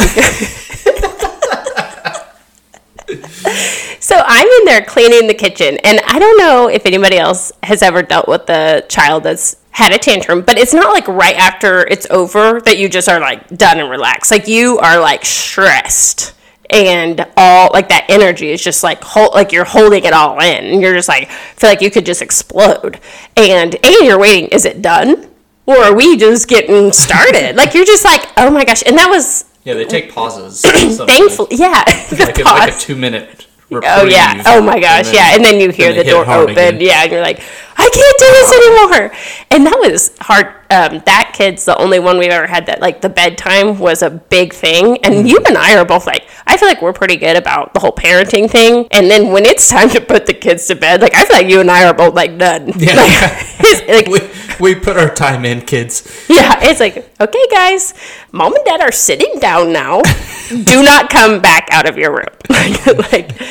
so 3.98 4.13
I'm 4.26 4.46
in 4.46 4.64
there 4.66 4.82
cleaning 4.84 5.26
the 5.26 5.34
kitchen, 5.34 5.78
and 5.84 6.00
I 6.06 6.18
don't 6.18 6.38
know 6.38 6.68
if 6.68 6.86
anybody 6.86 7.16
else 7.18 7.52
has 7.62 7.82
ever 7.82 8.02
dealt 8.02 8.28
with 8.28 8.46
the 8.46 8.84
child 8.88 9.22
that's 9.24 9.56
had 9.70 9.92
a 9.92 9.98
tantrum, 9.98 10.42
but 10.42 10.56
it's 10.56 10.72
not 10.72 10.92
like 10.92 11.08
right 11.08 11.36
after 11.36 11.80
it's 11.86 12.06
over 12.10 12.60
that 12.60 12.78
you 12.78 12.88
just 12.88 13.08
are 13.08 13.18
like 13.20 13.48
done 13.56 13.80
and 13.80 13.90
relaxed. 13.90 14.30
Like 14.30 14.46
you 14.46 14.78
are 14.78 15.00
like 15.00 15.24
stressed 15.24 16.32
and 16.70 17.26
all 17.36 17.70
like 17.74 17.88
that 17.88 18.06
energy 18.08 18.50
is 18.50 18.62
just 18.62 18.82
like 18.82 19.02
hold, 19.02 19.34
like 19.34 19.52
you're 19.52 19.64
holding 19.64 20.04
it 20.04 20.12
all 20.14 20.38
in 20.40 20.64
and 20.64 20.80
you're 20.80 20.94
just 20.94 21.08
like 21.08 21.28
feel 21.30 21.68
like 21.68 21.80
you 21.82 21.90
could 21.90 22.06
just 22.06 22.22
explode 22.22 22.98
and 23.36 23.74
and 23.84 23.94
you're 24.06 24.18
waiting 24.18 24.48
is 24.48 24.64
it 24.64 24.80
done 24.80 25.28
or 25.66 25.76
are 25.76 25.94
we 25.94 26.16
just 26.16 26.48
getting 26.48 26.90
started 26.90 27.54
like 27.56 27.74
you're 27.74 27.84
just 27.84 28.02
like 28.04 28.26
oh 28.38 28.50
my 28.50 28.64
gosh 28.64 28.82
and 28.86 28.96
that 28.96 29.10
was 29.10 29.44
Yeah, 29.64 29.74
they 29.74 29.84
take 29.84 30.10
pauses. 30.12 30.62
thankfully 31.06 31.48
yeah 31.56 31.84
Like, 32.10 32.20
a, 32.20 32.24
like 32.24 32.38
a 32.38 32.44
pause. 32.44 32.82
two 32.82 32.96
minute. 32.96 33.46
Oh 33.72 34.04
yeah! 34.06 34.42
Oh 34.46 34.60
my 34.62 34.78
gosh! 34.78 35.12
yeah, 35.12 35.34
and 35.34 35.44
then 35.44 35.58
you 35.58 35.70
hear 35.70 35.92
then 35.92 36.04
the 36.04 36.10
door 36.10 36.28
open. 36.28 36.50
again. 36.52 36.80
Yeah, 36.80 37.02
and 37.02 37.10
you're 37.12 37.22
like, 37.22 37.40
I 37.76 37.88
can't 37.92 38.18
do 38.18 38.26
this 38.26 38.52
anymore. 38.52 39.16
And 39.50 39.66
that 39.66 39.78
was 39.78 40.16
hard. 40.20 40.46
Um, 40.70 41.02
that 41.06 41.32
kid's 41.34 41.64
the 41.64 41.76
only 41.78 41.98
one 42.00 42.18
we've 42.18 42.30
ever 42.30 42.46
had 42.46 42.66
that 42.66 42.80
like 42.80 43.00
the 43.00 43.08
bedtime 43.08 43.78
was 43.78 44.02
a 44.02 44.10
big 44.10 44.52
thing. 44.52 44.98
And 45.04 45.14
Mm-hmm. 45.14 45.26
you 45.26 45.38
and 45.46 45.56
I 45.56 45.76
are 45.76 45.84
both 45.84 46.06
like, 46.06 46.28
I 46.46 46.56
feel 46.56 46.68
like 46.68 46.82
we're 46.82 46.92
pretty 46.92 47.16
good 47.16 47.36
about 47.36 47.74
the 47.74 47.80
whole 47.80 47.92
parenting 47.92 48.50
thing. 48.50 48.88
And 48.90 49.10
then 49.10 49.30
when 49.32 49.44
it's 49.44 49.68
time 49.68 49.88
to 49.90 50.00
put 50.00 50.26
the 50.26 50.34
kids 50.34 50.66
to 50.66 50.74
bed, 50.74 51.00
like 51.00 51.14
I 51.14 51.24
feel 51.24 51.36
like 51.36 51.48
you 51.48 51.60
and 51.60 51.70
I 51.70 51.84
are 51.86 51.94
both 51.94 52.14
like 52.14 52.36
done. 52.38 52.72
Yeah. 52.76 52.94
Like, 52.96 53.88
like 53.88 54.06
we, 54.08 54.20
we 54.60 54.74
put 54.74 54.96
our 54.96 55.12
time 55.14 55.44
in, 55.44 55.62
kids. 55.62 56.02
yeah, 56.28 56.58
it's 56.62 56.80
like, 56.80 57.08
okay, 57.20 57.46
guys, 57.50 57.94
mom 58.32 58.54
and 58.54 58.64
dad 58.64 58.80
are 58.80 58.92
sitting 58.92 59.38
down 59.38 59.72
now. 59.72 60.02
Do 60.48 60.82
not 60.82 61.08
come 61.10 61.40
back 61.40 61.68
out 61.70 61.88
of 61.88 61.96
your 61.96 62.12
room. 62.12 62.26
like, 62.50 63.12
like, 63.12 63.42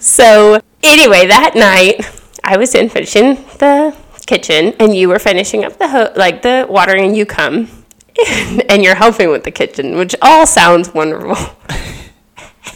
so 0.00 0.60
anyway, 0.82 1.26
that 1.26 1.52
night 1.54 2.06
I 2.42 2.56
was 2.56 2.74
in 2.74 2.88
finishing 2.88 3.34
the 3.58 3.96
kitchen, 4.26 4.74
and 4.78 4.94
you 4.94 5.08
were 5.08 5.18
finishing 5.18 5.64
up 5.64 5.78
the 5.78 5.88
ho- 5.88 6.12
like 6.16 6.42
the 6.42 6.66
watering, 6.68 7.04
and 7.06 7.16
you 7.16 7.26
come. 7.26 7.68
And 8.68 8.84
you're 8.84 8.94
helping 8.94 9.30
with 9.30 9.42
the 9.42 9.50
kitchen, 9.50 9.96
which 9.96 10.14
all 10.22 10.46
sounds 10.46 10.94
wonderful. 10.94 11.36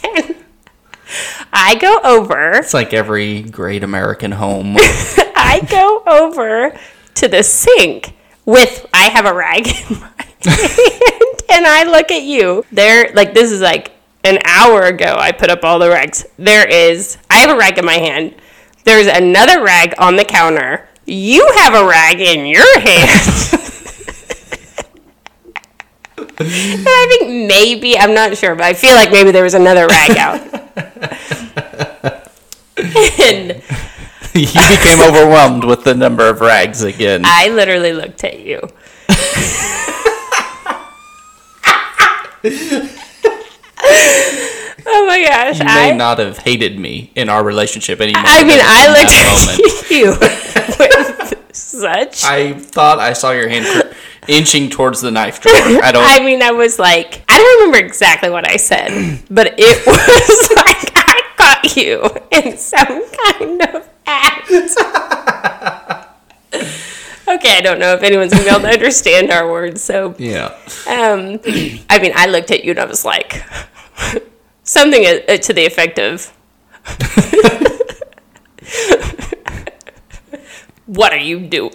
and 0.03 0.35
I 1.53 1.75
go 1.75 1.99
over 2.03 2.51
It's 2.57 2.73
like 2.73 2.93
every 2.93 3.43
great 3.43 3.81
American 3.83 4.33
home. 4.33 4.75
I 4.79 5.65
go 5.69 6.03
over 6.05 6.77
to 7.15 7.27
the 7.29 7.41
sink 7.43 8.13
with 8.45 8.85
I 8.93 9.09
have 9.09 9.25
a 9.25 9.33
rag 9.33 9.67
in 9.67 9.99
my 9.99 10.11
hand 10.43 11.21
and 11.51 11.65
I 11.65 11.83
look 11.83 12.11
at 12.11 12.23
you. 12.23 12.65
There, 12.71 13.11
like 13.13 13.33
this 13.33 13.51
is 13.51 13.61
like 13.61 13.91
an 14.23 14.39
hour 14.45 14.83
ago. 14.83 15.15
I 15.17 15.31
put 15.31 15.49
up 15.49 15.63
all 15.63 15.79
the 15.79 15.89
rags. 15.89 16.25
There 16.37 16.67
is. 16.67 17.17
I 17.29 17.39
have 17.39 17.49
a 17.49 17.57
rag 17.57 17.77
in 17.77 17.85
my 17.85 17.97
hand. 17.97 18.35
There's 18.83 19.07
another 19.07 19.63
rag 19.63 19.93
on 19.97 20.15
the 20.15 20.25
counter. 20.25 20.87
You 21.05 21.47
have 21.57 21.73
a 21.73 21.85
rag 21.87 22.19
in 22.19 22.45
your 22.45 22.79
hand. 22.79 23.55
and 26.17 26.87
I 26.87 27.17
think 27.19 27.47
maybe 27.47 27.97
I'm 27.97 28.13
not 28.13 28.37
sure, 28.37 28.55
but 28.55 28.63
I 28.63 28.73
feel 28.73 28.93
like 28.93 29.11
maybe 29.11 29.31
there 29.31 29.43
was 29.43 29.53
another 29.53 29.87
rag 29.87 30.17
out. 30.17 30.39
and 33.19 33.61
you 34.33 34.45
became 34.45 35.01
overwhelmed 35.01 35.65
with 35.65 35.83
the 35.83 35.95
number 35.95 36.29
of 36.29 36.41
rags 36.41 36.83
again. 36.83 37.23
I 37.25 37.49
literally 37.49 37.93
looked 37.93 38.23
at 38.23 38.39
you. 38.39 38.61
oh 42.43 42.87
my 44.85 45.25
gosh! 45.27 45.59
you 45.59 45.65
may 45.65 45.91
I, 45.91 45.93
not 45.93 46.19
have 46.19 46.37
hated 46.37 46.79
me 46.79 47.11
in 47.15 47.27
our 47.27 47.43
relationship 47.43 47.99
anymore. 47.99 48.23
I 48.25 48.43
mean, 48.45 48.59
I 48.61 48.87
looked 48.87 49.11
at 49.11 49.89
you 49.91 50.11
with 50.79 51.55
such. 51.55 52.23
I 52.23 52.53
thought 52.53 52.99
I 52.99 53.11
saw 53.11 53.31
your 53.31 53.49
hand 53.49 53.65
cr- 53.65 53.93
inching 54.29 54.69
towards 54.69 55.01
the 55.01 55.11
knife 55.11 55.41
drawer. 55.41 55.53
I 55.53 55.91
don't. 55.91 56.05
I 56.05 56.23
mean, 56.23 56.41
I 56.41 56.51
was 56.51 56.79
like, 56.79 57.23
I 57.27 57.37
don't 57.37 57.59
remember 57.59 57.85
exactly 57.85 58.29
what 58.29 58.47
I 58.47 58.55
said, 58.55 59.21
but 59.29 59.55
it 59.57 59.85
was 59.85 60.49
like 60.55 60.91
I 60.95 61.21
caught 61.35 61.75
you 61.75 62.09
in 62.31 62.57
some 62.57 63.05
kind 63.17 63.61
of 63.63 63.89
act. 64.05 64.49
Okay, 67.29 67.57
I 67.57 67.61
don't 67.61 67.79
know 67.79 67.93
if 67.93 68.03
anyone's 68.03 68.31
gonna 68.31 68.43
be 68.43 68.49
able 68.49 68.61
to 68.61 68.69
understand 68.69 69.31
our 69.31 69.49
words, 69.49 69.81
so 69.83 70.15
yeah. 70.17 70.55
Um, 70.87 71.39
I 71.89 71.99
mean, 72.01 72.11
I 72.15 72.27
looked 72.27 72.51
at 72.51 72.63
you 72.63 72.71
and 72.71 72.79
I 72.79 72.85
was 72.85 73.05
like, 73.05 73.43
something 74.63 75.05
uh, 75.05 75.37
to 75.37 75.53
the 75.53 75.65
effect 75.65 75.99
of, 75.99 76.33
"What 80.85 81.13
are 81.13 81.17
you 81.17 81.39
doing?" 81.47 81.71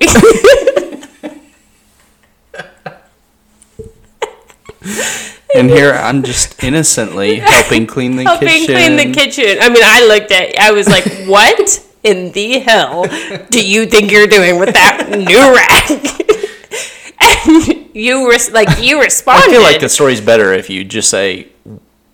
And 5.54 5.70
here 5.70 5.92
I'm 5.92 6.24
just 6.24 6.62
innocently 6.64 7.36
helping 7.36 7.86
clean 7.86 8.16
the 8.16 8.24
Helping 8.24 8.48
kitchen. 8.48 8.74
clean 8.74 8.96
the 8.96 9.12
kitchen. 9.14 9.58
I 9.60 9.68
mean, 9.68 9.84
I 9.84 10.04
looked 10.06 10.32
at, 10.32 10.58
I 10.58 10.72
was 10.72 10.88
like, 10.88 11.04
"What 11.28 11.83
in 12.04 12.30
the 12.32 12.58
hell 12.60 13.06
do 13.50 13.64
you 13.66 13.86
think 13.86 14.12
you're 14.12 14.26
doing 14.26 14.58
with 14.60 14.72
that 14.74 15.08
new 15.10 15.54
rack?" 15.54 15.90
and 17.48 17.88
you 17.94 18.22
were 18.22 18.34
like, 18.52 18.68
you 18.82 19.00
responded. 19.00 19.48
I 19.48 19.52
feel 19.52 19.62
like 19.62 19.80
the 19.80 19.88
story's 19.88 20.20
better 20.20 20.52
if 20.52 20.68
you 20.70 20.84
just 20.84 21.08
say, 21.10 21.48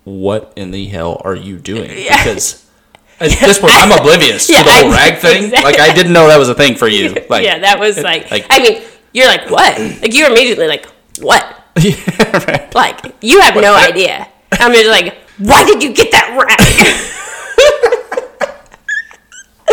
"What 0.04 0.52
in 0.56 0.70
the 0.70 0.86
hell 0.86 1.20
are 1.24 1.34
you 1.34 1.58
doing?" 1.58 1.90
Yeah. 1.96 2.16
Because 2.24 2.66
at 3.20 3.30
this 3.40 3.58
point, 3.58 3.72
I'm 3.76 3.92
oblivious 3.98 4.48
Yeah, 4.48 4.58
to 4.58 4.64
the 4.64 4.72
whole 4.72 4.92
I- 4.92 4.96
rag 4.96 5.18
thing. 5.20 5.44
exactly. 5.44 5.72
Like 5.72 5.80
I 5.80 5.92
didn't 5.94 6.12
know 6.12 6.28
that 6.28 6.38
was 6.38 6.48
a 6.48 6.54
thing 6.54 6.74
for 6.76 6.88
you. 6.88 7.14
Like 7.28 7.44
yeah, 7.44 7.58
that 7.60 7.78
was 7.78 7.98
like, 7.98 8.30
like- 8.30 8.46
I 8.50 8.60
mean, 8.62 8.82
you're 9.12 9.26
like, 9.26 9.50
what? 9.50 9.78
Like, 9.78 10.14
you're 10.14 10.30
immediately 10.30 10.66
like, 10.68 10.86
what? 11.20 11.56
yeah, 11.80 12.44
right. 12.46 12.74
Like, 12.74 13.14
you 13.20 13.40
have 13.40 13.54
no 13.56 13.74
idea. 13.74 14.28
I'm 14.52 14.72
just 14.72 14.88
like, 14.88 15.16
why 15.38 15.64
did 15.64 15.82
you 15.82 15.92
get 15.94 16.10
that 16.12 16.30
rag? 16.36 17.16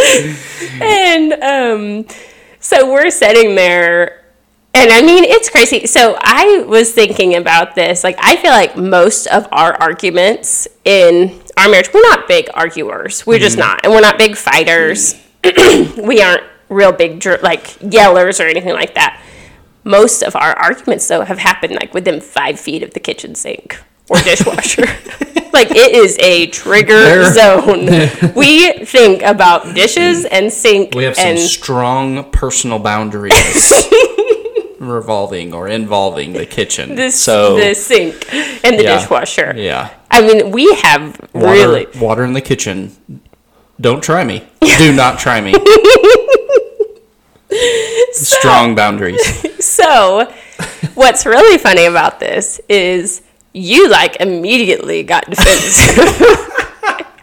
and 0.82 1.34
um, 1.34 2.16
so 2.60 2.92
we're 2.92 3.10
sitting 3.10 3.56
there, 3.56 4.26
and 4.74 4.92
I 4.92 5.02
mean, 5.02 5.24
it's 5.24 5.50
crazy. 5.50 5.88
So 5.88 6.18
I 6.20 6.64
was 6.68 6.92
thinking 6.92 7.36
about 7.36 7.76
this. 7.76 8.04
Like, 8.04 8.18
I 8.20 8.36
feel 8.38 8.52
like 8.52 8.78
most 8.78 9.28
of 9.28 9.48
our 9.52 9.74
arguments 9.74 10.68
in 10.86 11.40
our 11.58 11.70
marriage, 11.70 11.94
we're 11.94 12.02
not 12.02 12.28
big 12.28 12.50
arguers. 12.54 13.26
We're 13.26 13.40
just 13.40 13.58
not. 13.58 13.82
And 13.84 13.94
we're 13.94 14.02
not 14.02 14.18
big 14.18 14.36
fighters. 14.36 15.16
we 15.44 16.22
aren't 16.22 16.44
real 16.70 16.92
big, 16.92 17.26
like, 17.42 17.68
yellers 17.80 18.40
or 18.40 18.48
anything 18.48 18.74
like 18.74 18.96
that 18.96 19.22
most 19.88 20.22
of 20.22 20.36
our 20.36 20.54
arguments 20.54 21.08
though 21.08 21.22
have 21.22 21.40
happened 21.40 21.74
like 21.74 21.94
within 21.94 22.20
five 22.20 22.60
feet 22.60 22.84
of 22.84 22.94
the 22.94 23.00
kitchen 23.00 23.34
sink 23.34 23.82
or 24.10 24.18
dishwasher 24.18 24.86
like 25.58 25.72
it 25.72 25.92
is 25.96 26.18
a 26.20 26.48
trigger 26.48 27.00
There- 27.04 27.34
zone 27.40 28.34
we 28.36 28.74
think 28.86 29.22
about 29.24 29.74
dishes 29.74 30.24
mm. 30.24 30.30
and 30.32 30.54
sink 30.54 30.94
We 30.96 31.04
have 31.06 31.16
some 31.16 31.38
strong 31.38 32.30
personal 32.32 32.80
boundaries 32.80 33.34
revolving 34.80 35.54
or 35.54 35.68
involving 35.68 36.34
the 36.34 36.46
kitchen. 36.46 36.96
this 36.96 37.20
so 37.20 37.58
the 37.58 37.74
sink 37.74 38.14
and 38.64 38.78
the 38.80 38.84
yeah, 38.84 39.00
dishwasher 39.00 39.54
Yeah. 39.56 39.90
i 40.12 40.22
mean 40.22 40.52
we 40.52 40.72
have 40.76 41.20
Water, 41.34 41.48
really 41.48 41.88
water 42.00 42.24
in 42.24 42.34
the 42.34 42.42
kitchen. 42.42 42.96
Don't 43.80 44.02
try 44.02 44.24
me. 44.24 44.44
Do 44.80 44.92
not 44.92 45.20
try 45.20 45.40
me. 45.40 45.54
Strong 48.12 48.74
boundaries. 48.74 49.22
so 49.64 50.32
what's 50.96 51.28
really 51.28 51.60
funny 51.60 51.86
about 51.86 52.20
this 52.20 52.60
is 52.68 53.22
you 53.58 53.90
like 53.90 54.18
immediately 54.20 55.04
got 55.04 55.30
defensive 55.30 55.98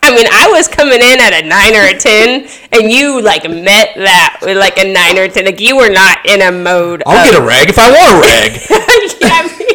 I 0.07 0.15
mean, 0.15 0.27
I 0.31 0.51
was 0.53 0.69
coming 0.69 1.01
in 1.01 1.19
at 1.19 1.33
a 1.33 1.47
nine 1.49 1.75
or 1.75 1.87
a 1.87 1.99
ten, 1.99 2.47
and 2.73 2.93
you 2.93 3.23
like 3.23 3.49
met 3.49 3.95
that 3.97 4.39
with 4.43 4.59
like 4.59 4.77
a 4.77 4.85
nine 4.85 5.17
or 5.17 5.23
a 5.23 5.29
ten. 5.31 5.47
Like 5.47 5.61
you 5.61 5.79
were 5.79 5.89
not 5.89 6.19
in 6.27 6.43
a 6.43 6.53
mode. 6.53 7.03
I'll 7.07 7.17
of, 7.17 7.25
get 7.33 7.41
a 7.41 7.43
rag 7.43 7.71
if 7.71 7.79
I 7.79 7.91
want 7.91 8.17
a 8.17 8.21
rag. 8.21 8.53
Yeah, 9.23 9.31
I 9.33 9.49
mean- 9.59 9.71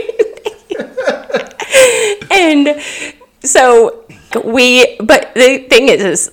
and 2.32 2.82
so 3.44 4.06
we, 4.44 4.98
but 5.00 5.34
the 5.34 5.66
thing 5.68 5.88
is, 5.90 6.02
is 6.04 6.32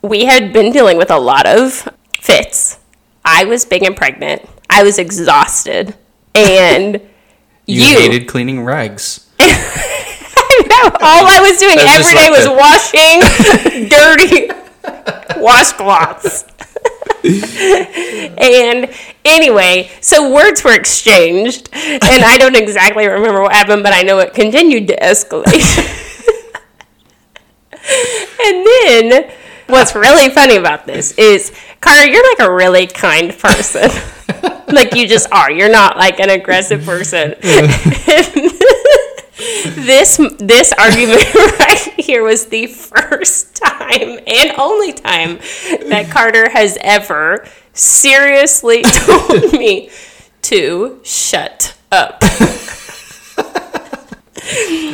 we 0.00 0.24
had 0.26 0.52
been 0.52 0.70
dealing 0.70 0.96
with 0.96 1.10
a 1.10 1.18
lot 1.18 1.44
of 1.46 1.88
fits. 2.20 2.78
I 3.24 3.44
was 3.46 3.64
big 3.64 3.82
and 3.82 3.96
pregnant. 3.96 4.48
I 4.70 4.84
was 4.84 4.98
exhausted, 4.98 5.96
and 6.36 7.00
You, 7.66 7.82
you, 7.82 7.98
hated 7.98 8.28
cleaning 8.28 8.64
rags. 8.64 9.28
all 11.00 11.26
I 11.26 11.40
was 11.40 11.58
doing 11.58 11.76
That's 11.76 12.06
every 12.06 12.14
like 12.14 12.30
was 12.30 12.48
washing 12.48 13.88
dirty 13.88 14.48
washcloths. 15.40 16.44
and 18.38 18.90
anyway, 19.24 19.90
so 20.00 20.32
words 20.32 20.62
were 20.62 20.74
exchanged, 20.74 21.70
and 21.72 22.24
I 22.24 22.36
don't 22.38 22.56
exactly 22.56 23.06
remember 23.06 23.42
what 23.42 23.52
happened, 23.52 23.82
but 23.82 23.94
I 23.94 24.02
know 24.02 24.18
it 24.18 24.34
continued 24.34 24.88
to 24.88 24.96
escalate. 24.96 25.78
and 28.46 28.66
then, 28.66 29.30
what's 29.68 29.94
really 29.94 30.28
funny 30.30 30.56
about 30.56 30.86
this 30.86 31.12
is, 31.12 31.52
Carter, 31.80 32.06
you're 32.06 32.28
like 32.30 32.46
a 32.46 32.52
really 32.52 32.86
kind 32.86 33.36
person. 33.38 33.90
like 34.68 34.94
you 34.94 35.06
just 35.08 35.30
are. 35.32 35.50
You're 35.50 35.70
not 35.72 35.96
like 35.96 36.20
an 36.20 36.30
aggressive 36.30 36.84
person. 36.84 37.34
This 39.64 40.16
this 40.38 40.72
argument 40.72 41.34
right 41.34 41.94
here 41.98 42.22
was 42.22 42.46
the 42.46 42.66
first 42.66 43.56
time 43.56 44.18
and 44.26 44.52
only 44.58 44.92
time 44.92 45.38
that 45.88 46.08
Carter 46.10 46.50
has 46.50 46.78
ever 46.80 47.46
seriously 47.72 48.82
told 48.82 49.52
me 49.52 49.90
to 50.42 51.00
shut 51.02 51.76
up. 51.90 52.18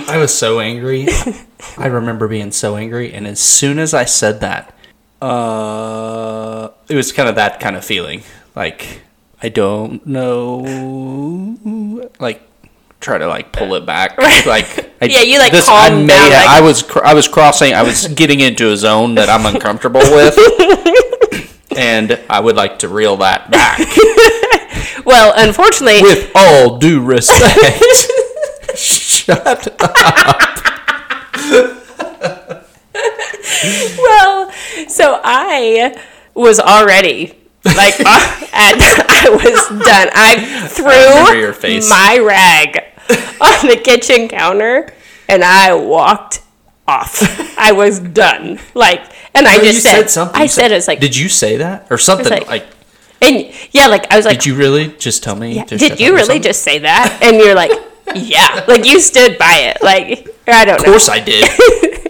I 0.08 0.16
was 0.16 0.36
so 0.36 0.60
angry. 0.60 1.08
I 1.76 1.86
remember 1.86 2.28
being 2.28 2.52
so 2.52 2.76
angry, 2.76 3.12
and 3.12 3.26
as 3.26 3.40
soon 3.40 3.78
as 3.78 3.94
I 3.94 4.04
said 4.04 4.40
that, 4.40 4.74
uh, 5.20 6.70
it 6.88 6.94
was 6.94 7.12
kind 7.12 7.28
of 7.28 7.34
that 7.34 7.60
kind 7.60 7.76
of 7.76 7.84
feeling. 7.84 8.22
Like 8.54 9.02
I 9.42 9.48
don't 9.48 10.06
know, 10.06 12.00
like 12.18 12.42
try 13.00 13.19
to 13.19 13.26
like 13.26 13.52
pull 13.52 13.75
it 13.75 13.85
back. 13.87 14.16
Like 14.19 14.92
I, 15.02 15.07
Yeah, 15.07 15.23
you, 15.23 15.38
like, 15.38 15.52
this. 15.52 15.66
I 15.69 15.90
may 15.90 16.07
down, 16.07 16.30
have- 16.30 16.30
like- 16.33 16.49
I 16.49 16.61
was 16.61 16.83
cr- 16.83 17.04
I 17.04 17.14
was 17.14 17.26
crossing. 17.28 17.73
I 17.75 17.83
was 17.83 18.07
getting 18.09 18.40
into 18.40 18.71
a 18.71 18.76
zone 18.76 19.14
that 19.16 19.28
I'm 19.28 19.47
uncomfortable 19.47 20.00
with. 20.00 20.37
And 21.76 22.19
I 22.28 22.40
would 22.40 22.57
like 22.57 22.80
to 22.80 22.88
reel 22.88 23.16
that 23.19 23.50
back. 23.50 23.78
Well, 25.07 25.33
unfortunately, 25.35 26.02
With 26.02 26.30
all 26.35 26.76
due 26.78 27.02
respect, 27.02 28.07
shut 28.76 29.80
up. 29.83 30.61
well, 33.99 34.50
so 34.88 35.21
I 35.25 36.00
was 36.35 36.61
already 36.61 37.37
like 37.64 37.95
uh, 38.00 38.47
at, 38.52 38.76
I 39.09 39.28
was 39.30 39.69
done. 39.85 40.09
I 40.14 40.66
threw 40.69 41.52
face. 41.52 41.88
my 41.88 42.19
rag 42.19 42.85
on 43.40 43.68
the 43.68 43.80
kitchen 43.82 44.28
counter 44.28 44.92
and 45.28 45.44
I 45.44 45.74
walked 45.74 46.42
off. 46.88 47.22
I 47.58 47.72
was 47.72 48.00
done. 48.00 48.58
Like, 48.74 49.00
and 49.34 49.46
I 49.46 49.56
just 49.58 49.74
you 49.74 49.80
said, 49.80 50.10
something. 50.10 50.40
I 50.40 50.46
said 50.46 50.72
it's 50.72 50.88
like, 50.88 51.00
Did 51.00 51.16
you 51.16 51.28
say 51.28 51.58
that 51.58 51.86
or 51.90 51.98
something 51.98 52.30
like- 52.30 52.48
like? 52.48 52.66
and 53.22 53.52
yeah, 53.72 53.86
like 53.86 54.10
I 54.12 54.16
was 54.16 54.24
like, 54.24 54.38
Did 54.38 54.46
you 54.46 54.54
really 54.56 54.88
just 54.88 55.22
tell 55.22 55.36
me? 55.36 55.62
to 55.64 55.76
did 55.76 56.00
you 56.00 56.14
really 56.14 56.40
just 56.40 56.62
say 56.62 56.78
that? 56.80 57.20
And 57.22 57.36
you're 57.36 57.54
like, 57.54 57.70
yeah, 58.14 58.64
like 58.66 58.84
you 58.84 58.98
stood 58.98 59.38
by 59.38 59.52
it. 59.74 59.82
Like 59.82 60.26
I 60.48 60.64
don't 60.64 60.68
know. 60.68 60.74
Of 60.76 60.80
know. 60.86 60.92
course 60.92 61.08
I 61.08 61.20
did. 61.20 61.48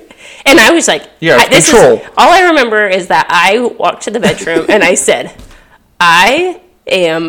And 0.47 0.59
I 0.59 0.71
was 0.71 0.88
like, 0.88 1.07
Yeah, 1.21 1.37
I- 1.37 1.49
this 1.49 1.71
control. 1.71 1.99
Is, 1.99 2.07
all 2.16 2.33
I 2.33 2.40
remember 2.49 2.88
is 2.88 3.09
that 3.09 3.26
I 3.28 3.61
walked 3.61 4.04
to 4.04 4.11
the 4.11 4.19
bedroom 4.21 4.64
and 4.71 4.83
I 4.83 4.95
said, 4.95 5.35
I 6.00 6.62
am 6.87 7.28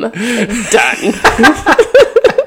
done. 0.72 2.38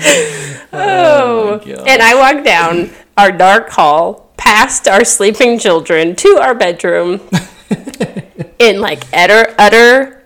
oh. 0.72 1.60
oh 1.60 1.62
God. 1.64 1.88
and 1.88 2.02
I 2.02 2.14
walked 2.14 2.44
down 2.44 2.90
our 3.16 3.32
dark 3.32 3.70
hall, 3.70 4.32
past 4.36 4.88
our 4.88 5.04
sleeping 5.04 5.58
children, 5.58 6.16
to 6.16 6.38
our 6.40 6.54
bedroom 6.54 7.20
in 8.58 8.80
like 8.80 9.04
utter, 9.12 9.54
utter 9.58 10.22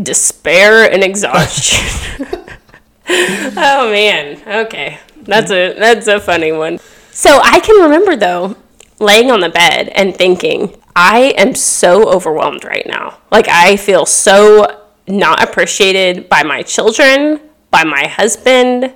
despair 0.00 0.90
and 0.90 1.02
exhaustion. 1.02 2.26
oh 3.08 3.90
man. 3.90 4.40
Okay. 4.46 4.98
That's 5.22 5.50
a 5.50 5.74
that's 5.74 6.06
a 6.06 6.20
funny 6.20 6.52
one. 6.52 6.78
So 7.10 7.40
I 7.42 7.60
can 7.60 7.82
remember 7.82 8.16
though 8.16 8.56
laying 8.98 9.30
on 9.30 9.40
the 9.40 9.48
bed 9.48 9.88
and 9.88 10.14
thinking, 10.14 10.76
I 10.96 11.34
am 11.36 11.54
so 11.54 12.08
overwhelmed 12.08 12.64
right 12.64 12.86
now. 12.86 13.18
Like 13.30 13.48
I 13.48 13.76
feel 13.76 14.06
so 14.06 14.82
not 15.06 15.42
appreciated 15.42 16.28
by 16.28 16.42
my 16.42 16.62
children, 16.62 17.40
by 17.74 17.82
my 17.82 18.06
husband. 18.06 18.92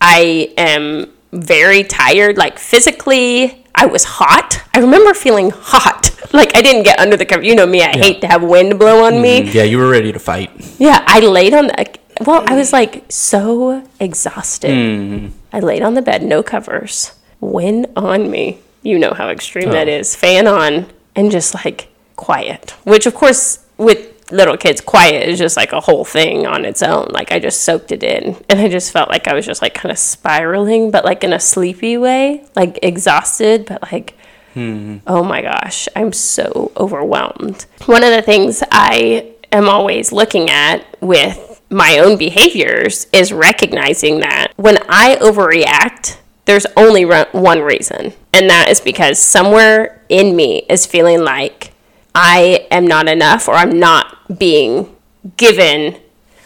I 0.00 0.52
am 0.56 1.12
very 1.32 1.84
tired, 1.84 2.38
like 2.38 2.58
physically. 2.58 3.62
I 3.74 3.84
was 3.84 4.04
hot. 4.04 4.62
I 4.72 4.78
remember 4.80 5.12
feeling 5.14 5.50
hot. 5.50 6.10
Like 6.32 6.56
I 6.56 6.60
didn't 6.60 6.82
get 6.82 6.98
under 6.98 7.16
the 7.16 7.24
cover. 7.24 7.42
You 7.44 7.54
know 7.54 7.66
me, 7.66 7.82
I 7.82 7.92
hate 7.96 8.20
to 8.22 8.26
have 8.26 8.42
wind 8.42 8.78
blow 8.80 9.04
on 9.04 9.22
me. 9.22 9.40
Mm-hmm. 9.42 9.56
yeah, 9.56 9.62
you 9.62 9.78
were 9.78 9.88
ready 9.88 10.12
to 10.12 10.18
fight. 10.18 10.50
Yeah, 10.78 11.02
I 11.06 11.20
laid 11.20 11.54
on 11.54 11.68
the. 11.68 11.98
Well, 12.26 12.42
I 12.46 12.54
was 12.56 12.72
like 12.72 13.04
so 13.08 13.86
exhausted. 14.00 14.70
Mm-hmm. 14.72 15.28
I 15.52 15.60
laid 15.60 15.82
on 15.82 15.94
the 15.94 16.02
bed, 16.02 16.22
no 16.24 16.42
covers, 16.42 17.12
wind 17.40 17.86
on 17.96 18.28
me. 18.28 18.58
You 18.82 18.98
know 18.98 19.14
how 19.14 19.28
extreme 19.30 19.70
that 19.70 19.88
Oh. 19.88 19.92
is. 19.98 20.16
Fan 20.16 20.46
on, 20.48 20.86
and 21.14 21.30
just 21.30 21.54
like 21.54 21.88
quiet. 22.16 22.72
Which, 22.84 23.06
of 23.06 23.14
course, 23.14 23.64
with 23.78 24.15
little 24.30 24.56
kids, 24.56 24.80
quiet 24.80 25.28
is 25.28 25.38
just 25.38 25.56
like 25.56 25.72
a 25.72 25.80
whole 25.80 26.04
thing 26.04 26.46
on 26.46 26.64
its 26.64 26.82
own. 26.82 27.08
Like 27.10 27.32
I 27.32 27.38
just 27.38 27.62
soaked 27.62 27.92
it 27.92 28.02
in, 28.02 28.36
and 28.48 28.60
I 28.60 28.68
just 28.68 28.92
felt 28.92 29.08
like 29.08 29.28
I 29.28 29.34
was 29.34 29.46
just 29.46 29.62
like 29.62 29.74
kind 29.74 29.92
of 29.92 29.98
spiraling, 29.98 30.90
but 30.90 31.04
like 31.04 31.24
in 31.24 31.32
a 31.32 31.40
sleepy 31.40 31.96
way, 31.96 32.44
like 32.54 32.78
exhausted, 32.82 33.66
but 33.66 33.82
like 33.82 34.14
hmm. 34.54 34.98
oh 35.06 35.22
my 35.22 35.42
gosh, 35.42 35.88
I'm 35.94 36.12
so 36.12 36.72
overwhelmed. 36.76 37.66
One 37.86 38.02
of 38.02 38.10
the 38.10 38.22
things 38.22 38.62
I 38.70 39.32
am 39.52 39.68
always 39.68 40.12
looking 40.12 40.50
at 40.50 40.84
with 41.00 41.62
my 41.70 41.98
own 41.98 42.16
behaviors 42.16 43.06
is 43.12 43.32
recognizing 43.32 44.20
that 44.20 44.52
when 44.56 44.78
I 44.88 45.16
overreact, 45.16 46.18
there's 46.44 46.66
only 46.76 47.04
ru- 47.04 47.24
one 47.32 47.60
reason, 47.60 48.12
and 48.32 48.48
that 48.50 48.68
is 48.68 48.80
because 48.80 49.18
somewhere 49.18 50.02
in 50.08 50.36
me 50.36 50.64
is 50.68 50.86
feeling 50.86 51.22
like 51.22 51.72
I 52.14 52.66
am 52.70 52.86
not 52.86 53.08
enough 53.08 53.46
or 53.46 53.54
I'm 53.54 53.78
not 53.78 54.15
being 54.38 54.94
given 55.36 56.00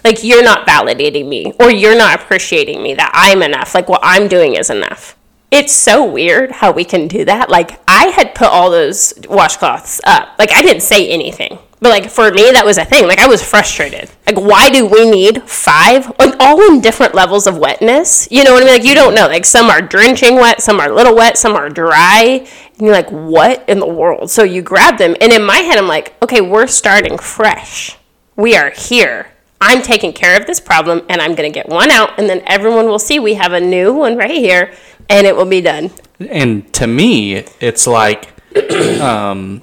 like 0.05 0.25
you're 0.25 0.43
not 0.43 0.67
validating 0.67 1.29
me 1.29 1.53
or 1.61 1.71
you're 1.71 1.97
not 1.97 2.23
appreciating 2.23 2.83
me 2.83 2.95
that 2.95 3.11
I'm 3.13 3.43
enough 3.43 3.75
like 3.75 3.89
what 3.89 4.01
I'm 4.03 4.29
doing 4.29 4.55
is 4.55 4.71
enough 4.71 5.17
it's 5.51 5.73
so 5.73 6.05
weird 6.05 6.53
how 6.53 6.71
we 6.71 6.85
can 6.85 7.09
do 7.09 7.25
that. 7.25 7.51
Like 7.51 7.81
I 7.89 8.07
had 8.07 8.35
put 8.35 8.49
all 8.49 8.71
those 8.71 9.13
washcloths 9.15 10.01
up. 10.05 10.39
Like 10.39 10.53
I 10.53 10.63
didn't 10.63 10.83
say 10.83 11.09
anything. 11.09 11.59
But 11.81 11.89
like 11.89 12.11
for 12.11 12.31
me 12.31 12.51
that 12.53 12.65
was 12.65 12.79
a 12.79 12.85
thing. 12.85 13.07
Like 13.07 13.19
I 13.19 13.27
was 13.27 13.43
frustrated. 13.43 14.11
Like 14.27 14.37
why 14.37 14.69
do 14.69 14.87
we 14.87 15.11
need 15.11 15.43
five? 15.45 16.07
Like 16.19 16.35
all 16.39 16.61
in 16.69 16.81
different 16.81 17.15
levels 17.15 17.47
of 17.47 17.57
wetness. 17.57 18.29
You 18.31 18.45
know 18.45 18.53
what 18.53 18.63
I 18.63 18.67
mean? 18.67 18.75
Like 18.75 18.85
you 18.85 18.95
don't 18.95 19.15
know. 19.15 19.27
Like 19.27 19.47
some 19.47 19.71
are 19.71 19.81
drenching 19.81 20.37
wet, 20.37 20.63
some 20.63 20.79
are 20.79 20.91
little 20.91 21.17
wet, 21.17 21.39
some 21.39 21.57
are 21.57 21.71
dry. 21.71 22.47
And 22.79 22.87
you're 22.87 22.95
like, 22.95 23.11
what 23.11 23.67
in 23.69 23.79
the 23.81 23.89
world? 23.89 24.31
So 24.31 24.43
you 24.43 24.63
grab 24.63 24.99
them 24.99 25.17
and 25.21 25.33
in 25.33 25.45
my 25.45 25.59
head 25.59 25.79
I'm 25.79 25.89
like, 25.89 26.15
okay, 26.23 26.41
we're 26.41 26.67
starting 26.67 27.17
fresh. 27.17 27.97
We 28.37 28.57
are 28.57 28.71
here. 28.71 29.33
I'm 29.61 29.83
taking 29.83 30.13
care 30.13 30.41
of 30.41 30.47
this 30.47 30.59
problem 30.61 31.03
and 31.09 31.21
I'm 31.21 31.35
going 31.35 31.51
to 31.51 31.55
get 31.55 31.69
one 31.69 31.91
out 31.91 32.19
and 32.19 32.29
then 32.29 32.43
everyone 32.47 32.87
will 32.87 32.99
see 32.99 33.19
we 33.19 33.35
have 33.35 33.53
a 33.53 33.61
new 33.61 33.93
one 33.93 34.17
right 34.17 34.31
here 34.31 34.73
and 35.11 35.27
it 35.27 35.37
will 35.37 35.45
be 35.45 35.61
done. 35.61 35.91
And 36.19 36.73
to 36.75 36.87
me, 36.87 37.45
it's 37.61 37.87
like 37.87 38.33
um, 39.01 39.61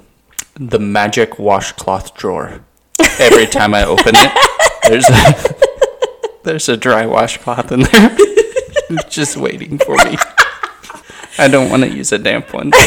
the 0.58 0.78
magic 0.78 1.38
washcloth 1.38 2.14
drawer. 2.14 2.60
Every 3.20 3.46
time 3.46 3.74
I 3.74 3.84
open 3.84 4.14
it, 4.16 4.32
there's 4.88 5.08
a, 5.08 5.34
there's 6.44 6.68
a 6.68 6.76
dry 6.76 7.06
washcloth 7.06 7.70
in 7.72 7.80
there, 7.80 8.16
just 9.08 9.36
waiting 9.36 9.78
for 9.78 9.96
me. 9.96 10.16
I 11.38 11.46
don't 11.48 11.70
want 11.70 11.84
to 11.84 11.88
use 11.88 12.10
a 12.12 12.18
damp 12.18 12.52
one. 12.52 12.72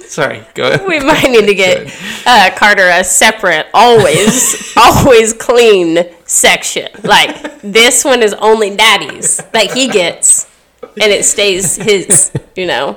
Sorry, 0.00 0.44
go 0.54 0.68
ahead. 0.68 0.86
We 0.86 1.00
might 1.00 1.28
need 1.30 1.46
to 1.46 1.54
get 1.54 1.92
uh, 2.26 2.50
Carter 2.56 2.88
a 2.88 3.04
separate, 3.04 3.66
always, 3.72 4.72
always 4.76 5.32
clean 5.32 5.98
section. 6.24 6.88
Like 7.02 7.60
this 7.62 8.04
one 8.04 8.22
is 8.22 8.34
only 8.34 8.76
daddy's 8.76 9.36
that 9.38 9.72
he 9.72 9.88
gets, 9.88 10.48
and 10.82 11.12
it 11.12 11.24
stays 11.24 11.76
his. 11.76 12.32
You 12.56 12.66
know, 12.66 12.96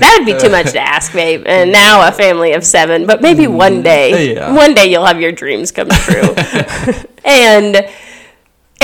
that 0.00 0.16
would 0.18 0.26
be 0.26 0.38
too 0.40 0.50
much 0.50 0.72
to 0.72 0.80
ask, 0.80 1.12
babe. 1.12 1.44
And 1.46 1.72
now 1.72 2.06
a 2.06 2.12
family 2.12 2.52
of 2.52 2.64
seven, 2.64 3.06
but 3.06 3.22
maybe 3.22 3.44
mm, 3.44 3.56
one 3.56 3.82
day, 3.82 4.34
yeah. 4.34 4.52
one 4.52 4.74
day 4.74 4.86
you'll 4.86 5.06
have 5.06 5.20
your 5.20 5.32
dreams 5.32 5.72
come 5.72 5.88
true. 5.88 6.34
and 7.24 7.88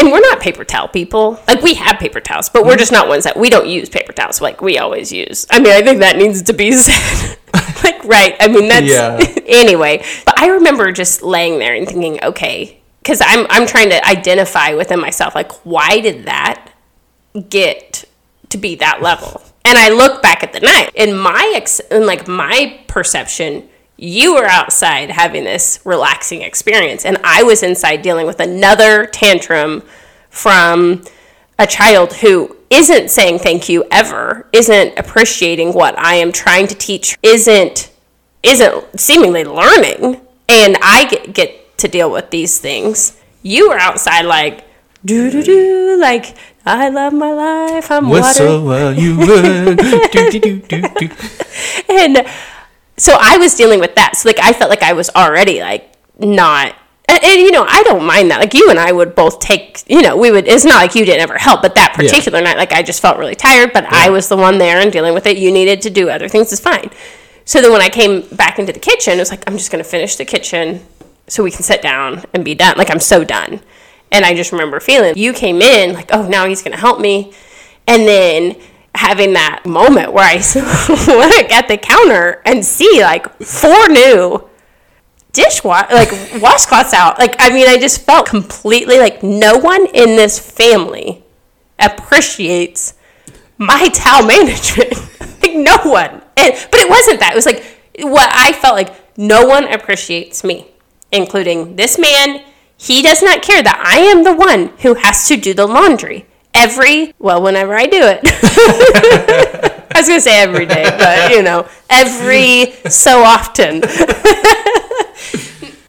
and 0.01 0.11
we're 0.11 0.21
not 0.21 0.41
paper 0.41 0.65
towel 0.65 0.89
people. 0.89 1.39
Like 1.47 1.63
we 1.63 1.75
have 1.75 1.99
paper 1.99 2.21
towels, 2.21 2.49
but 2.49 2.65
we're 2.65 2.73
mm-hmm. 2.73 2.79
just 2.79 2.93
not 2.93 3.09
ones 3.09 3.25
that 3.25 3.37
we 3.37 3.51
don't 3.51 3.69
use 3.69 3.89
paper 3.89 4.13
towels 4.13 4.41
like 4.41 4.63
we 4.63 4.79
always 4.79 5.13
use. 5.13 5.47
I 5.51 5.61
mean, 5.61 5.73
I 5.73 5.83
think 5.83 6.01
that 6.01 6.17
needs 6.17 6.43
to 6.43 6.53
be 6.53 6.73
said. 6.73 7.37
like 7.85 8.03
right. 8.05 8.37
I 8.41 8.49
mean, 8.49 8.69
that's 8.69 8.87
Yeah. 8.87 9.19
anyway. 9.47 10.05
But 10.25 10.41
I 10.41 10.49
remember 10.49 10.91
just 10.93 11.23
laying 11.23 11.59
there 11.59 11.75
and 11.75 11.87
thinking, 11.87 12.23
okay, 12.25 12.81
cuz 13.05 13.21
I'm 13.25 13.47
I'm 13.51 13.67
trying 13.67 13.91
to 13.91 14.07
identify 14.07 14.75
within 14.75 15.01
myself 15.01 15.35
like 15.35 15.53
why 15.65 16.01
did 16.01 16.25
that 16.25 16.71
get 17.49 18.05
to 18.49 18.59
be 18.59 18.77
that 18.77 19.03
level? 19.03 19.43
And 19.65 19.79
I 19.79 19.91
look 19.91 20.23
back 20.23 20.43
at 20.43 20.53
the 20.53 20.61
night. 20.61 20.91
In 20.95 21.17
my 21.17 21.53
ex 21.55 21.81
in 21.81 22.07
like 22.07 22.27
my 22.27 22.81
perception 22.87 23.69
you 24.03 24.35
were 24.35 24.47
outside 24.47 25.11
having 25.11 25.45
this 25.45 25.79
relaxing 25.85 26.41
experience. 26.41 27.05
And 27.05 27.19
I 27.23 27.43
was 27.43 27.63
inside 27.63 28.01
dealing 28.01 28.27
with 28.27 28.41
another 28.41 29.05
tantrum 29.05 29.83
from 30.31 31.05
a 31.59 31.67
child 31.67 32.15
who 32.15 32.57
isn't 32.71 33.11
saying 33.11 33.41
thank 33.41 33.69
you 33.69 33.85
ever, 33.91 34.47
isn't 34.55 34.99
appreciating 34.99 35.75
what 35.75 35.99
I 35.99 36.15
am 36.15 36.33
trying 36.33 36.67
to 36.69 36.75
teach, 36.75 37.19
isn't 37.23 37.93
isn't 38.43 38.99
seemingly 38.99 39.45
learning, 39.45 40.19
and 40.49 40.79
I 40.81 41.07
get, 41.11 41.35
get 41.35 41.77
to 41.79 41.89
deal 41.89 42.11
with 42.11 42.31
these 42.31 42.59
things. 42.59 43.21
You 43.43 43.69
were 43.69 43.79
outside 43.79 44.23
like 44.23 44.65
do 45.05 45.31
do 45.31 45.43
do 45.43 45.99
like 46.01 46.35
I 46.67 46.89
love 46.89 47.13
my 47.13 47.33
life. 47.33 47.91
I'm 47.91 48.09
watering 48.09 48.25
Whistle 48.25 48.59
uh, 48.59 48.65
while 48.65 48.95
you 48.95 49.15
run. 49.19 49.77
do, 49.77 50.31
do, 50.31 50.61
do, 50.61 50.61
do, 50.61 51.11
and 51.89 52.19
uh, 52.19 52.31
so 52.97 53.17
I 53.19 53.39
was 53.39 53.55
dealing 53.55 53.81
with 53.81 53.95
that. 53.95 54.17
So 54.17 54.29
like 54.29 54.39
I 54.39 54.53
felt 54.53 54.71
like 54.71 54.83
I 54.83 54.93
was 54.93 55.11
already 55.11 55.61
like 55.61 55.95
not 56.19 56.75
and, 57.11 57.25
and, 57.25 57.41
you 57.41 57.51
know, 57.51 57.67
I 57.69 57.83
don't 57.83 58.05
mind 58.05 58.31
that. 58.31 58.39
Like 58.39 58.55
you 58.55 58.71
and 58.71 58.79
I 58.79 58.93
would 58.93 59.17
both 59.17 59.41
take, 59.41 59.83
you 59.89 60.01
know, 60.01 60.17
we 60.17 60.31
would. 60.31 60.47
It's 60.47 60.65
not 60.65 60.77
like 60.77 60.95
you 60.95 61.05
didn't 61.05 61.23
ever 61.23 61.37
help, 61.37 61.61
but 61.61 61.75
that 61.75 61.95
particular 61.95 62.41
night, 62.41 62.57
like 62.57 62.73
I 62.73 62.83
just 62.83 63.03
felt 63.03 63.19
really 63.19 63.35
tired. 63.35 63.73
But 63.73 63.85
I 63.87 64.11
was 64.11 64.29
the 64.29 64.37
one 64.37 64.59
there 64.59 64.79
and 64.79 64.93
dealing 64.93 65.13
with 65.13 65.27
it. 65.27 65.37
You 65.37 65.51
needed 65.51 65.83
to 65.83 65.91
do 65.91 66.09
other 66.09 66.29
things. 66.29 66.53
It's 66.53 66.61
fine. 66.61 66.89
So 67.45 67.61
then 67.61 67.73
when 67.73 67.83
I 67.83 67.89
came 67.89 68.29
back 68.29 68.61
into 68.61 68.73
the 68.73 68.79
kitchen, 68.79 69.15
it 69.15 69.19
was 69.19 69.31
like 69.31 69.43
I'm 69.49 69.57
just 69.57 69.73
going 69.73 69.83
to 69.83 69.91
finish 69.91 70.15
the 70.15 70.25
kitchen 70.25 70.87
so 71.27 71.43
we 71.43 71.51
can 71.51 71.65
sit 71.65 71.83
down 71.83 72.23
and 72.33 72.45
be 72.45 72.55
done. 72.55 72.77
Like 72.79 72.91
I'm 72.91 73.01
so 73.01 73.25
done. 73.25 73.61
And 74.13 74.25
I 74.25 74.35
just 74.35 74.53
remember 74.53 74.81
feeling 74.81 75.17
you 75.17 75.33
came 75.33 75.63
in 75.63 75.95
like, 75.95 76.11
oh, 76.13 76.27
now 76.27 76.47
he's 76.47 76.63
going 76.63 76.73
to 76.73 76.81
help 76.81 77.01
me, 77.01 77.33
and 77.87 78.07
then 78.07 78.57
having 78.95 79.35
that 79.35 79.65
moment 79.65 80.13
where 80.13 80.25
I 80.25 80.37
look 81.07 81.53
at 81.53 81.69
the 81.69 81.77
counter 81.77 82.43
and 82.45 82.65
see 82.65 83.01
like 83.03 83.33
four 83.39 83.89
new 83.89 84.49
dishwash 85.33 85.91
like 85.91 86.09
washcloths 86.43 86.93
out. 86.93 87.19
Like 87.19 87.37
I 87.39 87.51
mean, 87.51 87.69
I 87.69 87.79
just 87.79 88.03
felt 88.03 88.27
completely 88.27 88.99
like 88.99 89.23
no 89.23 89.59
one 89.59 89.87
in 89.87 90.17
this 90.17 90.39
family 90.39 91.25
appreciates 91.79 92.95
my 93.59 93.89
towel 93.89 94.27
management. 94.27 94.93
like 95.43 95.55
no 95.55 95.77
one. 95.85 96.23
And 96.37 96.55
but 96.71 96.81
it 96.81 96.91
wasn't 96.91 97.21
that. 97.21 97.31
It 97.33 97.37
was 97.37 97.47
like 97.47 97.65
what 98.01 98.29
I 98.33 98.53
felt 98.53 98.75
like 98.75 99.19
no 99.19 99.47
one 99.47 99.73
appreciates 99.73 100.43
me, 100.43 100.69
including 101.13 101.77
this 101.77 101.99
man. 101.99 102.45
He 102.83 103.03
does 103.03 103.23
not 103.23 103.43
care 103.43 103.63
that 103.63 103.79
I 103.85 103.99
am 103.99 104.25
the 104.25 104.35
one 104.35 104.69
who 104.79 104.95
has 104.95 105.29
to 105.29 105.37
do 105.37 105.53
the 105.53 105.67
laundry 105.67 106.25
every 106.55 107.13
well 107.19 107.43
whenever 107.43 107.75
I 107.75 107.85
do 107.85 108.01
it. 108.03 108.21
I 109.95 110.01
was 110.01 110.09
gonna 110.09 110.19
say 110.19 110.41
every 110.41 110.65
day, 110.65 110.85
but 110.85 111.31
you 111.31 111.43
know, 111.43 111.69
every 111.91 112.73
so 112.89 113.23
often. 113.23 113.83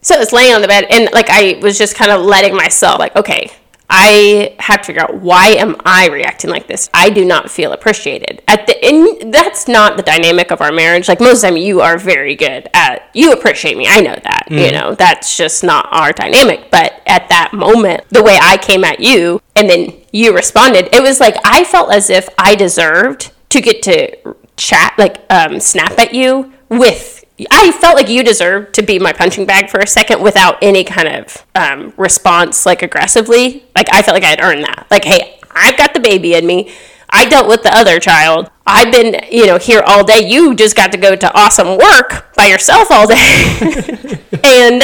so 0.02 0.16
I 0.16 0.18
was 0.18 0.34
laying 0.34 0.54
on 0.54 0.62
the 0.62 0.68
bed 0.68 0.86
and 0.90 1.08
like 1.14 1.30
I 1.30 1.60
was 1.62 1.78
just 1.78 1.96
kind 1.96 2.12
of 2.12 2.26
letting 2.26 2.58
myself 2.58 3.00
like, 3.00 3.16
okay, 3.16 3.50
I 3.94 4.56
have 4.60 4.82
to 4.82 4.88
figure 4.88 5.02
out 5.02 5.16
why 5.16 5.50
am 5.50 5.76
I 5.86 6.08
reacting 6.08 6.50
like 6.50 6.68
this? 6.68 6.90
I 6.94 7.10
do 7.10 7.26
not 7.26 7.52
feel 7.52 7.74
appreciated. 7.74 8.42
At 8.48 8.66
the 8.66 8.84
and 8.84 9.34
that's 9.34 9.68
not 9.68 9.98
the 9.98 10.04
dynamic 10.04 10.50
of 10.50 10.62
our 10.62 10.72
marriage. 10.72 11.10
Like 11.10 11.20
most 11.20 11.38
of 11.38 11.42
the 11.42 11.48
time 11.50 11.58
you 11.58 11.82
are 11.82 11.98
very 11.98 12.36
good 12.36 12.70
at 12.74 13.10
you 13.14 13.34
appreciate 13.34 13.78
me. 13.78 13.88
I 13.88 14.00
know 14.00 14.16
that. 14.24 14.48
You 14.50 14.72
know, 14.72 14.96
that's 14.96 15.36
just 15.36 15.64
not 15.64 15.88
our 15.92 16.14
dynamic. 16.14 16.72
But 16.72 17.02
at 17.06 17.28
that 17.30 17.54
moment, 17.54 18.08
the 18.10 18.24
way 18.24 18.38
I 18.42 18.58
came 18.58 18.86
at 18.86 19.02
you 19.02 19.42
and 19.56 19.70
then 19.70 19.94
you 20.12 20.34
responded, 20.34 20.88
it 20.94 21.04
was 21.04 21.20
like 21.20 21.36
I 21.44 21.66
felt 21.66 21.92
as 21.92 22.10
if 22.10 22.30
I 22.38 22.56
deserved 22.56 23.32
to 23.50 23.60
get 23.60 23.84
to 23.84 24.36
chat 24.56 24.94
like 24.98 25.18
um, 25.30 25.60
snap 25.60 26.00
at 26.00 26.14
you 26.14 26.54
with 26.70 27.21
I 27.50 27.72
felt 27.72 27.96
like 27.96 28.10
you 28.10 28.24
deserved 28.24 28.74
to 28.76 28.82
be 28.82 29.00
my 29.00 29.14
punching 29.14 29.46
bag 29.46 29.70
for 29.70 29.80
a 29.80 29.88
second 29.88 30.22
without 30.22 30.58
any 30.62 30.84
kind 30.84 31.08
of 31.08 31.46
um, 31.56 31.94
response, 31.98 32.66
like 32.66 32.82
aggressively. 32.82 33.66
Like 33.76 33.88
I 33.94 34.02
felt 34.02 34.16
like 34.16 34.24
I 34.24 34.30
had 34.30 34.42
earned 34.42 34.64
that. 34.64 34.88
Like, 34.92 35.06
hey, 35.06 35.40
I've 35.52 35.78
got 35.78 35.94
the 35.94 36.00
baby 36.00 36.34
in 36.36 36.46
me. 36.46 36.74
I 37.10 37.26
dealt 37.26 37.48
with 37.48 37.64
the 37.64 37.76
other 37.76 38.00
child. 38.00 38.50
I've 38.66 38.92
been, 38.92 39.26
you 39.30 39.46
know, 39.46 39.58
here 39.58 39.84
all 39.86 40.04
day. 40.04 40.28
You 40.28 40.56
just 40.56 40.76
got 40.76 40.92
to 40.94 40.98
go 40.98 41.16
to 41.16 41.34
awesome 41.38 41.78
work 41.78 42.34
by 42.36 42.48
yourself 42.48 42.90
all 42.90 43.06
day, 43.06 43.18
and 44.44 44.82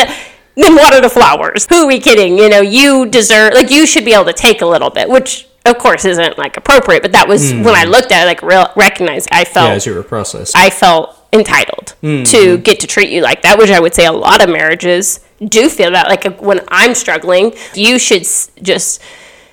then 0.56 0.76
water 0.76 1.00
the 1.00 1.10
flowers. 1.10 1.66
Who 1.68 1.84
are 1.84 1.88
we 1.88 2.00
kidding? 2.00 2.38
You 2.38 2.50
know, 2.50 2.60
you 2.62 3.06
deserve. 3.06 3.54
Like, 3.54 3.72
you 3.72 3.86
should 3.86 4.04
be 4.04 4.14
able 4.14 4.26
to 4.26 4.34
take 4.34 4.62
a 4.62 4.66
little 4.66 4.90
bit, 4.90 5.08
which 5.08 5.48
of 5.66 5.78
course 5.78 6.06
isn't 6.06 6.38
like 6.38 6.58
appropriate. 6.58 7.02
But 7.02 7.14
that 7.14 7.28
was 7.28 7.54
when 7.54 7.68
I 7.76 7.86
looked 7.86 8.12
at 8.12 8.24
it, 8.24 8.26
like 8.26 8.42
real 8.42 8.68
recognized. 8.76 9.30
I 9.32 9.46
felt 9.46 9.70
Yeah, 9.70 9.76
as 9.76 9.86
you 9.86 9.94
were 9.96 10.04
processing. 10.04 10.60
I 10.60 10.70
felt 10.70 11.17
entitled 11.38 11.88
to 12.02 12.08
mm-hmm. 12.08 12.62
get 12.62 12.80
to 12.82 12.88
treat 12.88 13.10
you 13.10 13.22
like 13.22 13.42
that, 13.44 13.58
which 13.58 13.70
I 13.70 13.80
would 13.80 13.94
say 13.94 14.06
a 14.06 14.12
lot 14.12 14.44
of 14.44 14.50
marriages 14.50 15.20
do 15.46 15.70
feel 15.70 15.92
that. 15.92 16.08
Like 16.08 16.26
uh, 16.26 16.32
when 16.32 16.62
I'm 16.68 16.96
struggling, 16.96 17.54
you 17.74 18.00
should 18.00 18.22
s- 18.22 18.52
just 18.62 19.02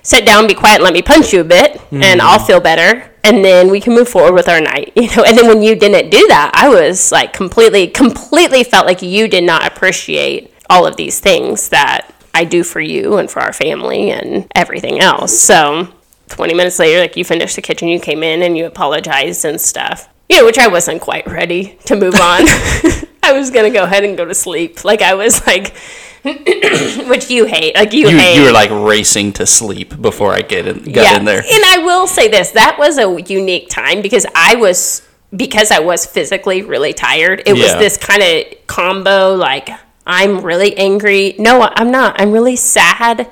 sit 0.01 0.25
down, 0.25 0.47
be 0.47 0.53
quiet, 0.53 0.75
and 0.75 0.83
let 0.83 0.93
me 0.93 1.01
punch 1.01 1.33
you 1.33 1.41
a 1.41 1.45
bit, 1.45 1.81
and 1.91 2.21
I'll 2.21 2.37
mm-hmm. 2.37 2.47
feel 2.47 2.59
better. 2.59 3.11
And 3.23 3.43
then 3.43 3.69
we 3.71 3.81
can 3.81 3.95
move 3.95 4.07
forward 4.07 4.33
with 4.33 4.47
our 4.47 4.61
night, 4.61 4.93
you 4.95 5.13
know. 5.15 5.23
And 5.23 5.37
then 5.37 5.47
when 5.47 5.63
you 5.63 5.75
didn't 5.75 6.09
do 6.09 6.27
that, 6.27 6.51
I 6.53 6.69
was 6.69 7.11
like 7.11 7.33
completely, 7.33 7.87
completely 7.87 8.63
felt 8.63 8.85
like 8.85 9.01
you 9.01 9.27
did 9.27 9.43
not 9.43 9.65
appreciate 9.65 10.53
all 10.69 10.85
of 10.85 10.95
these 10.95 11.19
things 11.19 11.69
that 11.69 12.11
I 12.33 12.43
do 12.43 12.63
for 12.63 12.81
you 12.81 13.17
and 13.17 13.29
for 13.29 13.41
our 13.41 13.53
family 13.53 14.11
and 14.11 14.47
everything 14.53 14.99
else. 14.99 15.39
So 15.39 15.87
20 16.29 16.53
minutes 16.53 16.79
later, 16.79 16.99
like 16.99 17.15
you 17.15 17.23
finished 17.23 17.55
the 17.55 17.61
kitchen, 17.61 17.87
you 17.87 17.99
came 17.99 18.23
in 18.23 18.41
and 18.41 18.57
you 18.57 18.65
apologized 18.65 19.45
and 19.45 19.59
stuff. 19.59 20.09
You 20.29 20.37
know, 20.37 20.45
which 20.45 20.57
I 20.57 20.67
wasn't 20.67 21.01
quite 21.01 21.27
ready 21.27 21.77
to 21.85 21.95
move 21.95 22.15
on. 22.15 22.45
I 23.23 23.33
was 23.33 23.49
gonna 23.51 23.71
go 23.71 23.83
ahead 23.83 24.03
and 24.03 24.15
go 24.15 24.25
to 24.25 24.35
sleep. 24.35 24.83
Like 24.83 25.01
I 25.01 25.15
was 25.15 25.45
like, 25.47 25.75
which 26.23 27.29
you 27.29 27.45
hate. 27.45 27.75
Like 27.75 27.93
you, 27.93 28.09
you, 28.09 28.17
hate. 28.17 28.35
you 28.37 28.43
were 28.43 28.51
like 28.51 28.69
racing 28.71 29.33
to 29.33 29.45
sleep 29.45 29.99
before 30.01 30.33
I 30.33 30.41
get 30.41 30.67
in, 30.67 30.91
got 30.91 31.19
in 31.19 31.25
there. 31.25 31.39
And 31.39 31.63
I 31.65 31.81
will 31.83 32.07
say 32.07 32.27
this: 32.27 32.51
that 32.51 32.77
was 32.77 32.97
a 32.97 33.21
unique 33.27 33.69
time 33.69 34.01
because 34.01 34.25
I 34.35 34.55
was 34.55 35.07
because 35.35 35.71
I 35.71 35.79
was 35.79 36.05
physically 36.05 36.61
really 36.61 36.93
tired. 36.93 37.43
It 37.45 37.53
was 37.53 37.73
this 37.75 37.97
kind 37.97 38.21
of 38.21 38.67
combo. 38.67 39.35
Like 39.35 39.69
I'm 40.05 40.41
really 40.41 40.77
angry. 40.77 41.35
No, 41.39 41.69
I'm 41.73 41.91
not. 41.91 42.19
I'm 42.19 42.31
really 42.31 42.55
sad. 42.55 43.29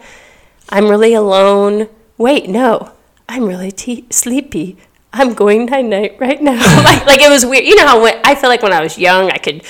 I'm 0.69 0.87
really 0.87 1.13
alone. 1.13 1.87
Wait, 2.17 2.49
no, 2.49 2.91
I'm 3.29 3.45
really 3.45 3.71
te- 3.71 4.07
sleepy. 4.09 4.77
I'm 5.13 5.33
going 5.33 5.67
night 5.67 5.85
night 5.85 6.17
right 6.19 6.41
now. 6.41 6.53
like, 6.83 7.05
like 7.05 7.21
it 7.21 7.29
was 7.29 7.45
weird. 7.45 7.65
You 7.65 7.75
know 7.75 7.87
how 7.87 8.01
when, 8.01 8.19
I 8.23 8.35
feel 8.35 8.49
like 8.49 8.63
when 8.63 8.73
I 8.73 8.81
was 8.81 8.97
young, 8.97 9.29
I 9.29 9.37
could 9.37 9.63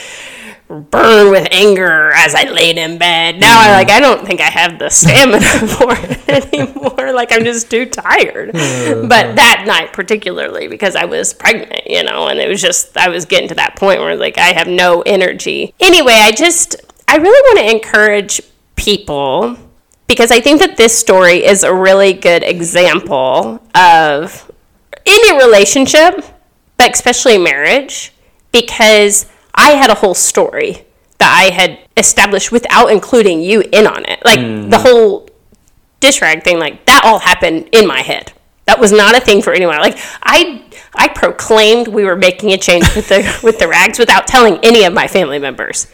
burn 0.70 1.30
with 1.30 1.48
anger 1.52 2.12
as 2.14 2.34
I 2.34 2.44
laid 2.46 2.78
in 2.78 2.98
bed. 2.98 3.40
Now 3.40 3.60
I 3.62 3.72
like 3.74 3.90
I 3.90 4.00
don't 4.00 4.26
think 4.26 4.40
I 4.40 4.50
have 4.50 4.80
the 4.80 4.90
stamina 4.90 5.42
for 5.68 5.94
it 5.96 6.30
anymore. 6.54 7.14
Like 7.14 7.32
I'm 7.32 7.44
just 7.44 7.70
too 7.70 7.86
tired. 7.86 8.54
Mm. 8.54 9.10
But 9.10 9.36
that 9.36 9.66
night 9.68 9.94
particularly 9.94 10.68
because 10.68 10.96
I 10.96 11.06
was 11.06 11.34
pregnant, 11.34 11.88
you 11.88 12.04
know, 12.04 12.28
and 12.28 12.40
it 12.40 12.48
was 12.48 12.62
just 12.62 12.98
I 12.98 13.10
was 13.10 13.26
getting 13.26 13.50
to 13.50 13.56
that 13.56 13.76
point 13.76 14.00
where 14.00 14.16
like 14.16 14.38
I 14.38 14.54
have 14.54 14.68
no 14.68 15.02
energy. 15.02 15.74
Anyway, 15.80 16.14
I 16.14 16.32
just 16.32 16.76
I 17.08 17.18
really 17.18 17.58
want 17.58 17.68
to 17.68 17.76
encourage 17.76 18.42
people 18.76 19.58
because 20.08 20.32
I 20.32 20.40
think 20.40 20.60
that 20.60 20.78
this 20.78 20.98
story 20.98 21.44
is 21.44 21.64
a 21.64 21.74
really 21.74 22.14
good 22.14 22.44
example 22.44 23.62
of 23.76 24.50
any 25.06 25.38
relationship, 25.38 26.24
but 26.78 26.92
especially 26.94 27.38
marriage, 27.38 28.14
because 28.52 29.26
I 29.54 29.72
had 29.72 29.90
a 29.90 29.96
whole 29.96 30.14
story 30.14 30.86
that 31.20 31.38
I 31.38 31.54
had 31.54 31.80
established 31.96 32.52
without 32.52 32.92
including 32.92 33.42
you 33.42 33.62
in 33.72 33.88
on 33.88 34.06
it. 34.06 34.24
Like 34.26 34.40
mm-hmm. 34.40 34.70
the 34.70 34.80
whole 34.80 35.30
dish 36.00 36.22
rag 36.22 36.44
thing, 36.44 36.60
like 36.60 36.86
that 36.86 37.04
all 37.06 37.20
happened 37.20 37.70
in 37.72 37.88
my 37.88 38.02
head. 38.02 38.34
That 38.66 38.80
was 38.80 38.92
not 38.92 39.16
a 39.16 39.20
thing 39.20 39.42
for 39.42 39.54
anyone. 39.54 39.78
Like 39.80 39.98
I, 40.24 40.64
I 40.96 41.10
proclaimed 41.10 41.88
we 41.88 42.06
were 42.06 42.16
making 42.16 42.52
a 42.52 42.58
change 42.58 42.96
with 42.96 43.10
the 43.10 43.40
with 43.44 43.60
the 43.60 43.68
rags 43.68 44.00
without 44.00 44.28
telling 44.28 44.60
any 44.64 44.84
of 44.84 44.94
my 44.94 45.08
family 45.08 45.40
members. 45.40 45.88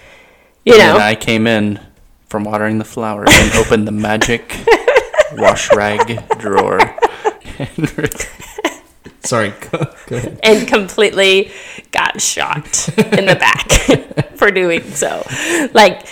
You 0.65 0.77
know, 0.77 0.93
And 0.95 1.03
I 1.03 1.15
came 1.15 1.47
in 1.47 1.79
from 2.27 2.43
watering 2.43 2.77
the 2.77 2.85
flowers 2.85 3.29
and 3.31 3.53
opened 3.55 3.87
the 3.87 3.91
magic 3.91 4.55
wash 5.33 5.71
rag 5.73 6.27
drawer. 6.37 6.79
Sorry, 9.23 9.49
go, 9.71 9.85
go 10.07 10.15
ahead. 10.17 10.39
and 10.43 10.67
completely 10.67 11.51
got 11.91 12.21
shot 12.21 12.87
in 12.97 13.25
the 13.25 13.35
back 13.35 13.71
for 14.37 14.49
doing 14.51 14.81
so. 14.91 15.25
Like, 15.73 16.05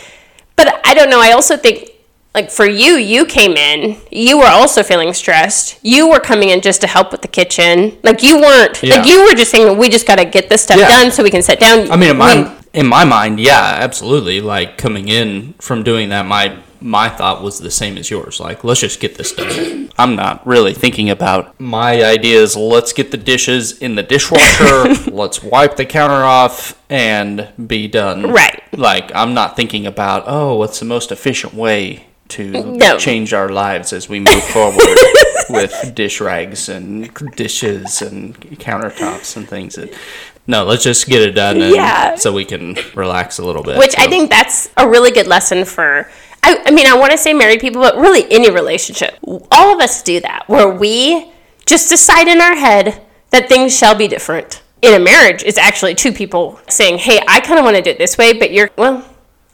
but 0.56 0.82
I 0.86 0.94
don't 0.94 1.10
know. 1.10 1.20
I 1.22 1.32
also 1.32 1.56
think, 1.58 1.92
like, 2.36 2.52
for 2.52 2.66
you, 2.66 2.98
you 2.98 3.26
came 3.26 3.54
in, 3.54 3.98
you 4.12 4.38
were 4.38 4.46
also 4.48 4.84
feeling 4.84 5.14
stressed. 5.14 5.80
You 5.84 6.10
were 6.10 6.20
coming 6.20 6.50
in 6.50 6.62
just 6.62 6.82
to 6.82 6.88
help 6.88 7.12
with 7.12 7.22
the 7.22 7.28
kitchen. 7.28 7.98
Like, 8.04 8.22
you 8.24 8.40
weren't, 8.42 8.84
Yeah. 8.84 8.98
like, 8.98 9.08
you 9.08 9.24
were 9.26 9.34
just 9.34 9.52
saying, 9.52 9.78
we 9.78 9.90
just 9.90 10.06
got 10.06 10.18
to 10.18 10.26
get 10.26 10.50
this 10.50 10.64
stuff 10.64 10.78
Yeah. 10.78 10.90
done 10.90 11.12
so 11.12 11.24
we 11.24 11.32
can 11.32 11.42
sit 11.42 11.60
down. 11.60 11.90
I 11.92 11.96
mean, 11.96 12.12
in 12.12 12.18
my 12.18 12.42
We- 12.44 12.52
in 12.74 12.86
my 12.86 13.06
mind, 13.06 13.40
yeah, 13.40 13.78
absolutely. 13.80 14.40
Like 14.42 14.78
coming 14.78 15.08
in 15.08 15.54
from 15.60 15.82
doing 15.82 16.10
that, 16.10 16.28
my 16.28 16.56
my 16.82 17.10
thought 17.10 17.42
was 17.44 17.60
the 17.60 17.72
same 17.72 17.98
as 17.98 18.10
yours. 18.10 18.40
Like, 18.40 18.64
let's 18.64 18.80
just 18.82 19.00
get 19.00 19.16
this 19.16 19.32
done. 19.34 19.90
I'm 19.98 20.16
not 20.16 20.46
really 20.46 20.74
thinking 20.74 21.10
about 21.10 21.60
my 21.60 22.04
ideas. 22.04 22.56
Let's 22.56 22.94
get 22.94 23.12
the 23.12 23.18
dishes 23.18 23.78
in 23.80 23.96
the 23.96 24.04
dishwasher. 24.04 24.94
let's 25.12 25.42
wipe 25.44 25.76
the 25.76 25.86
counter 25.86 26.24
off 26.24 26.80
and 26.90 27.50
be 27.68 27.88
done. 27.88 28.32
Right. 28.32 28.62
Like, 28.74 29.14
I'm 29.16 29.34
not 29.34 29.56
thinking 29.56 29.86
about 29.86 30.24
oh, 30.28 30.56
what's 30.56 30.80
the 30.80 30.86
most 30.86 31.12
efficient 31.12 31.54
way 31.54 32.06
to 32.30 32.52
No. 32.76 32.98
change 32.98 33.34
our 33.34 33.50
lives 33.50 33.94
as 33.94 34.10
we 34.10 34.20
move 34.20 34.44
forward 34.54 34.98
with 35.50 35.94
dish 35.96 36.20
rags 36.20 36.68
and 36.70 37.14
dishes 37.36 38.02
and 38.02 38.40
countertops 38.60 39.38
and 39.38 39.48
things. 39.48 39.76
That, 39.76 39.94
no, 40.46 40.64
let's 40.66 40.84
just 40.84 41.08
get 41.08 41.22
it 41.22 41.32
done, 41.32 41.62
and 41.62 41.74
Yeah. 41.76 42.16
so 42.16 42.32
we 42.34 42.46
can 42.46 42.78
relax 42.96 43.38
a 43.40 43.46
little 43.46 43.64
bit. 43.64 43.78
Which 43.78 43.96
I 43.98 44.08
think 44.08 44.30
that's 44.30 44.70
a 44.78 44.88
really 44.88 45.12
good 45.12 45.28
lesson 45.28 45.66
for. 45.66 46.10
I, 46.44 46.64
I 46.66 46.72
mean, 46.72 46.88
I 46.88 46.98
want 46.98 47.12
to 47.12 47.18
say 47.18 47.34
married 47.34 47.60
people, 47.60 47.82
but 47.82 47.98
really 47.98 48.26
any 48.32 48.50
relationship. 48.50 49.18
All 49.52 49.74
of 49.74 49.82
us 49.82 50.02
do 50.04 50.20
that, 50.22 50.48
where 50.48 50.70
we 50.70 51.32
just 51.66 51.90
decide 51.90 52.28
in 52.28 52.42
our 52.42 52.56
head 52.56 53.06
that 53.32 53.50
things 53.50 53.78
shall 53.78 53.96
be 53.96 54.08
different. 54.08 54.62
In 54.82 54.94
a 54.94 55.04
marriage, 55.04 55.44
it's 55.44 55.58
actually 55.58 55.96
two 55.96 56.12
people 56.12 56.60
saying, 56.70 57.00
"Hey, 57.00 57.20
I 57.28 57.40
kind 57.40 57.60
of 57.60 57.66
want 57.66 57.76
to 57.78 57.82
do 57.82 57.90
it 57.90 57.98
this 57.98 58.18
way, 58.18 58.34
but 58.34 58.52
you're 58.52 58.70
well, 58.78 59.04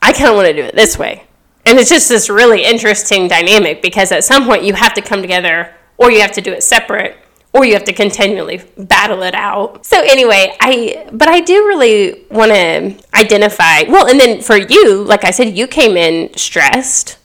I 0.01 0.11
kind 0.11 0.29
of 0.29 0.35
want 0.35 0.47
to 0.47 0.53
do 0.53 0.63
it 0.63 0.75
this 0.75 0.99
way." 0.99 1.23
And 1.65 1.79
it's 1.79 1.89
just 1.89 2.09
this 2.09 2.29
really 2.29 2.63
interesting 2.63 3.27
dynamic 3.27 3.81
because 3.81 4.11
at 4.11 4.23
some 4.23 4.45
point 4.45 4.63
you 4.63 4.73
have 4.73 4.93
to 4.95 5.01
come 5.01 5.21
together, 5.21 5.73
or 5.97 6.11
you 6.11 6.19
have 6.19 6.33
to 6.33 6.41
do 6.41 6.51
it 6.51 6.61
separate, 6.61 7.17
or 7.53 7.65
you 7.65 7.73
have 7.73 7.83
to 7.85 7.93
continually 7.93 8.61
battle 8.77 9.21
it 9.21 9.35
out. 9.35 9.85
So 9.85 10.01
anyway, 10.01 10.55
I 10.59 11.07
but 11.11 11.27
I 11.27 11.39
do 11.39 11.67
really 11.67 12.25
want 12.31 12.51
to 12.51 12.95
identify. 13.13 13.83
Well, 13.83 14.07
and 14.07 14.19
then 14.19 14.41
for 14.41 14.57
you, 14.57 15.03
like 15.03 15.23
I 15.23 15.31
said, 15.31 15.57
you 15.57 15.67
came 15.67 15.95
in 15.95 16.35
stressed 16.35 17.19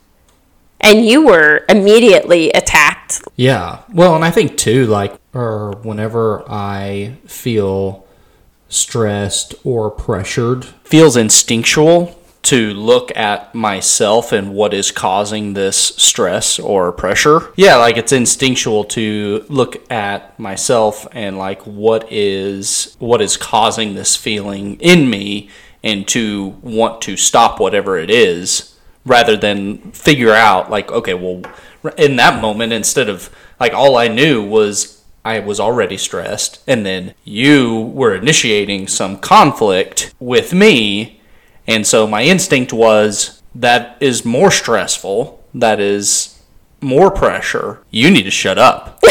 and 0.80 1.04
you 1.04 1.26
were 1.26 1.64
immediately 1.68 2.50
attacked. 2.52 3.22
Yeah. 3.36 3.82
Well, 3.92 4.14
and 4.14 4.24
I 4.24 4.30
think 4.30 4.56
too, 4.56 4.86
like, 4.86 5.18
or 5.34 5.72
whenever 5.82 6.44
I 6.48 7.16
feel 7.26 8.06
stressed 8.68 9.54
or 9.64 9.90
pressured, 9.90 10.64
feels 10.64 11.16
instinctual 11.16 12.17
to 12.42 12.72
look 12.72 13.14
at 13.16 13.54
myself 13.54 14.32
and 14.32 14.54
what 14.54 14.72
is 14.72 14.90
causing 14.90 15.54
this 15.54 15.76
stress 15.76 16.58
or 16.58 16.92
pressure. 16.92 17.52
Yeah, 17.56 17.76
like 17.76 17.96
it's 17.96 18.12
instinctual 18.12 18.84
to 18.84 19.44
look 19.48 19.90
at 19.90 20.38
myself 20.38 21.06
and 21.12 21.36
like 21.36 21.62
what 21.62 22.10
is 22.10 22.96
what 22.98 23.20
is 23.20 23.36
causing 23.36 23.94
this 23.94 24.16
feeling 24.16 24.78
in 24.80 25.10
me 25.10 25.50
and 25.82 26.06
to 26.08 26.56
want 26.62 27.02
to 27.02 27.16
stop 27.16 27.60
whatever 27.60 27.98
it 27.98 28.10
is 28.10 28.76
rather 29.04 29.36
than 29.36 29.92
figure 29.92 30.32
out 30.32 30.70
like 30.70 30.90
okay, 30.90 31.14
well 31.14 31.42
in 31.96 32.16
that 32.16 32.40
moment 32.40 32.72
instead 32.72 33.08
of 33.08 33.30
like 33.60 33.72
all 33.72 33.96
I 33.96 34.08
knew 34.08 34.42
was 34.42 34.98
I 35.24 35.40
was 35.40 35.60
already 35.60 35.98
stressed, 35.98 36.62
and 36.66 36.86
then 36.86 37.12
you 37.22 37.92
were 37.92 38.14
initiating 38.14 38.88
some 38.88 39.18
conflict 39.18 40.14
with 40.18 40.54
me, 40.54 41.17
and 41.68 41.86
so 41.86 42.06
my 42.06 42.22
instinct 42.22 42.72
was 42.72 43.40
that 43.54 43.96
is 44.00 44.24
more 44.24 44.50
stressful. 44.50 45.44
That 45.54 45.78
is 45.78 46.38
more 46.80 47.10
pressure, 47.10 47.82
you 47.90 48.10
need 48.10 48.22
to 48.24 48.30
shut 48.30 48.58
up. 48.58 48.98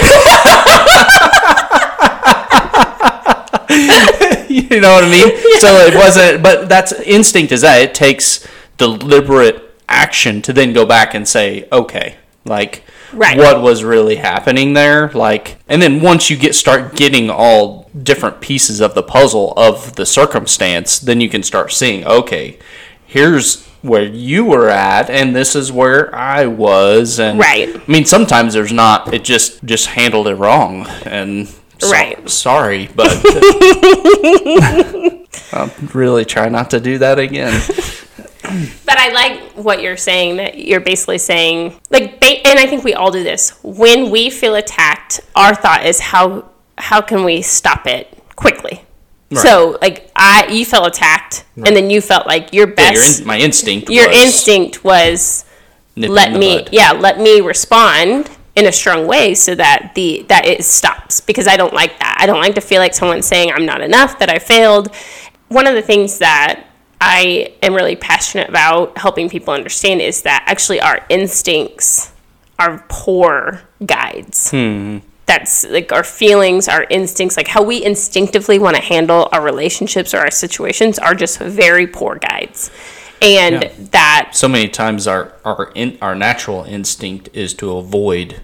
you 4.50 4.80
know 4.80 4.94
what 4.94 5.04
I 5.04 5.10
mean? 5.10 5.60
So 5.60 5.76
it 5.86 5.96
wasn't, 5.96 6.44
but 6.44 6.70
that's 6.70 6.94
instinct 7.02 7.52
is 7.52 7.62
that 7.62 7.82
it 7.82 7.94
takes 7.94 8.48
deliberate 8.78 9.76
action 9.90 10.42
to 10.44 10.54
then 10.54 10.74
go 10.74 10.86
back 10.86 11.14
and 11.14 11.28
say, 11.28 11.68
okay, 11.72 12.16
like, 12.46 12.84
Right. 13.14 13.38
what 13.38 13.62
was 13.62 13.84
really 13.84 14.18
happening 14.18 14.74
there 14.74 15.10
like 15.12 15.58
and 15.70 15.82
then 15.82 16.02
once 16.02 16.30
you 16.30 16.36
get 16.36 16.54
start 16.56 16.96
getting 16.96 17.30
all 17.30 17.90
different 18.04 18.42
pieces 18.42 18.82
of 18.82 18.96
the 18.96 19.04
puzzle 19.04 19.54
of 19.56 19.96
the 19.96 20.06
circumstance 20.06 21.00
then 21.00 21.22
you 21.22 21.30
can 21.30 21.42
start 21.44 21.72
seeing 21.72 22.06
okay 22.06 22.58
here's 23.06 23.66
where 23.82 24.04
you 24.04 24.44
were 24.44 24.70
at 24.70 25.10
and 25.10 25.34
this 25.36 25.56
is 25.56 25.72
where 25.72 26.14
i 26.14 26.46
was 26.46 27.18
and 27.20 27.40
Right. 27.40 27.74
i 27.76 27.82
mean 27.92 28.04
sometimes 28.06 28.54
there's 28.54 28.74
not 28.74 29.14
it 29.14 29.24
just 29.24 29.64
just 29.64 29.86
handled 29.88 30.28
it 30.28 30.36
wrong 30.36 30.86
and 31.06 31.48
so- 31.80 31.92
Right. 31.92 32.30
sorry 32.30 32.90
but 32.94 33.08
i'll 35.54 35.72
really 35.94 36.26
try 36.26 36.50
not 36.50 36.72
to 36.72 36.80
do 36.80 36.98
that 36.98 37.20
again 37.20 37.62
But 38.86 38.98
I 38.98 39.12
like 39.12 39.52
what 39.54 39.82
you're 39.82 39.98
saying 39.98 40.38
that 40.38 40.58
you're 40.58 40.80
basically 40.80 41.18
saying 41.18 41.80
like 41.90 42.24
and 42.24 42.60
I 42.60 42.66
think 42.66 42.84
we 42.84 42.94
all 42.94 43.12
do 43.12 43.24
this. 43.24 43.60
When 43.64 44.10
we 44.10 44.30
feel 44.30 44.56
attacked, 44.56 45.20
our 45.36 45.54
thought 45.56 45.86
is 45.86 46.00
how 46.00 46.50
how 46.78 47.02
can 47.02 47.24
we 47.24 47.42
stop 47.42 47.88
it 47.88 48.18
quickly? 48.36 48.82
So 49.34 49.78
like 49.82 50.10
I 50.16 50.48
you 50.50 50.66
felt 50.66 50.88
attacked 50.88 51.46
and 51.58 51.76
then 51.76 51.90
you 51.90 52.00
felt 52.02 52.28
like 52.28 52.54
your 52.54 52.68
Yeah, 52.68 52.92
your 52.92 52.94
best 52.94 53.20
in, 53.22 53.28
my 53.28 53.38
instinct 53.38 53.90
your 53.90 54.08
was 54.08 54.18
instinct 54.18 54.84
was 54.84 55.46
let 55.98 56.32
in 56.34 56.40
me 56.40 56.60
bud. 56.60 56.70
yeah 56.72 56.92
let 56.94 57.20
me 57.20 57.42
respond 57.42 58.30
in 58.56 58.68
a 58.68 58.72
strong 58.72 59.06
way 59.08 59.34
so 59.34 59.54
that 59.56 59.92
the 59.96 60.24
that 60.30 60.46
it 60.46 60.64
stops 60.64 61.20
because 61.20 61.48
i 61.48 61.58
don't 61.58 61.74
like 61.74 61.98
that 62.00 62.16
i 62.20 62.26
don't 62.28 62.40
like 62.40 62.54
to 62.56 62.62
feel 62.62 62.80
like 62.80 62.94
someone's 62.94 63.26
saying 63.26 63.52
i'm 63.52 63.66
not 63.66 63.82
enough 63.82 64.18
that 64.20 64.30
i 64.30 64.38
failed 64.40 64.94
one 65.50 65.66
of 65.68 65.74
the 65.74 65.82
things 65.82 66.20
that 66.20 66.64
i 67.02 67.54
am 67.62 67.74
really 67.74 67.96
passionate 67.96 68.50
about 68.50 68.98
helping 68.98 69.30
people 69.30 69.54
understand 69.54 70.02
is 70.02 70.24
that 70.24 70.44
actually 70.48 70.80
our 70.82 71.06
instincts 71.10 72.12
are 72.60 72.84
poor 72.90 73.62
guides 73.86 74.52
hmm. 74.52 74.98
that's 75.26 75.66
like 75.68 75.92
our 75.92 76.04
feelings, 76.04 76.68
our 76.68 76.86
instincts, 76.90 77.38
like 77.38 77.48
how 77.50 77.62
we 77.62 77.84
instinctively 77.84 78.58
want 78.58 78.76
to 78.78 78.82
handle 78.82 79.28
our 79.32 79.42
relationships 79.44 80.14
or 80.14 80.20
our 80.20 80.32
situations 80.32 80.98
are 80.98 81.14
just 81.14 81.38
very 81.40 81.86
poor 81.86 82.16
guides. 82.16 82.72
And 83.22 83.64
Yeah. 83.64 83.72
that 83.92 84.30
so 84.34 84.48
many 84.48 84.70
times 84.70 85.06
our 85.08 85.34
our 85.44 85.72
in, 85.76 85.98
our 86.02 86.16
natural 86.16 86.64
instinct 86.64 87.30
is 87.34 87.54
to 87.56 87.76
avoid 87.78 88.42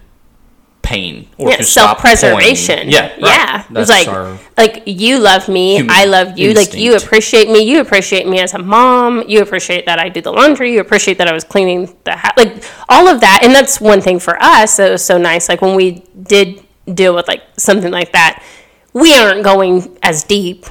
pain 0.84 1.26
or 1.38 1.50
yeah, 1.50 1.56
to 1.56 1.64
self-preservation. 1.64 2.78
pain. 2.80 2.90
Yeah, 2.90 3.08
right. 3.08 3.20
yeah. 3.20 3.64
That's 3.70 3.90
it's 3.90 4.06
like 4.06 4.40
like 4.56 4.82
you 4.86 5.18
love 5.18 5.48
me, 5.48 5.84
I 5.88 6.04
love 6.04 6.38
you, 6.38 6.52
like 6.52 6.74
you 6.74 6.94
appreciate 6.96 7.48
me, 7.48 7.60
you 7.60 7.80
appreciate 7.80 8.28
me 8.28 8.38
as 8.38 8.54
a 8.54 8.58
mom, 8.58 9.24
you 9.26 9.42
appreciate 9.42 9.86
that 9.86 9.98
I 9.98 10.08
do 10.10 10.20
the 10.20 10.32
laundry, 10.32 10.72
you 10.72 10.80
appreciate 10.80 11.18
that 11.18 11.26
I 11.26 11.32
was 11.32 11.42
cleaning 11.42 11.96
the 12.04 12.12
house, 12.12 12.34
like 12.36 12.62
all 12.88 13.08
of 13.08 13.20
that. 13.20 13.40
And 13.42 13.52
that's 13.52 13.80
one 13.80 14.00
thing 14.00 14.20
for 14.20 14.40
us 14.40 14.76
that 14.76 14.90
was 14.90 15.04
so 15.04 15.18
nice. 15.18 15.48
Like 15.48 15.62
when 15.62 15.74
we 15.74 16.04
did 16.22 16.62
deal 16.92 17.14
with 17.14 17.26
like 17.26 17.42
something 17.56 17.90
like 17.90 18.12
that, 18.12 18.44
we 18.92 19.14
aren't 19.14 19.42
going 19.42 19.98
as 20.02 20.22
deep 20.22 20.66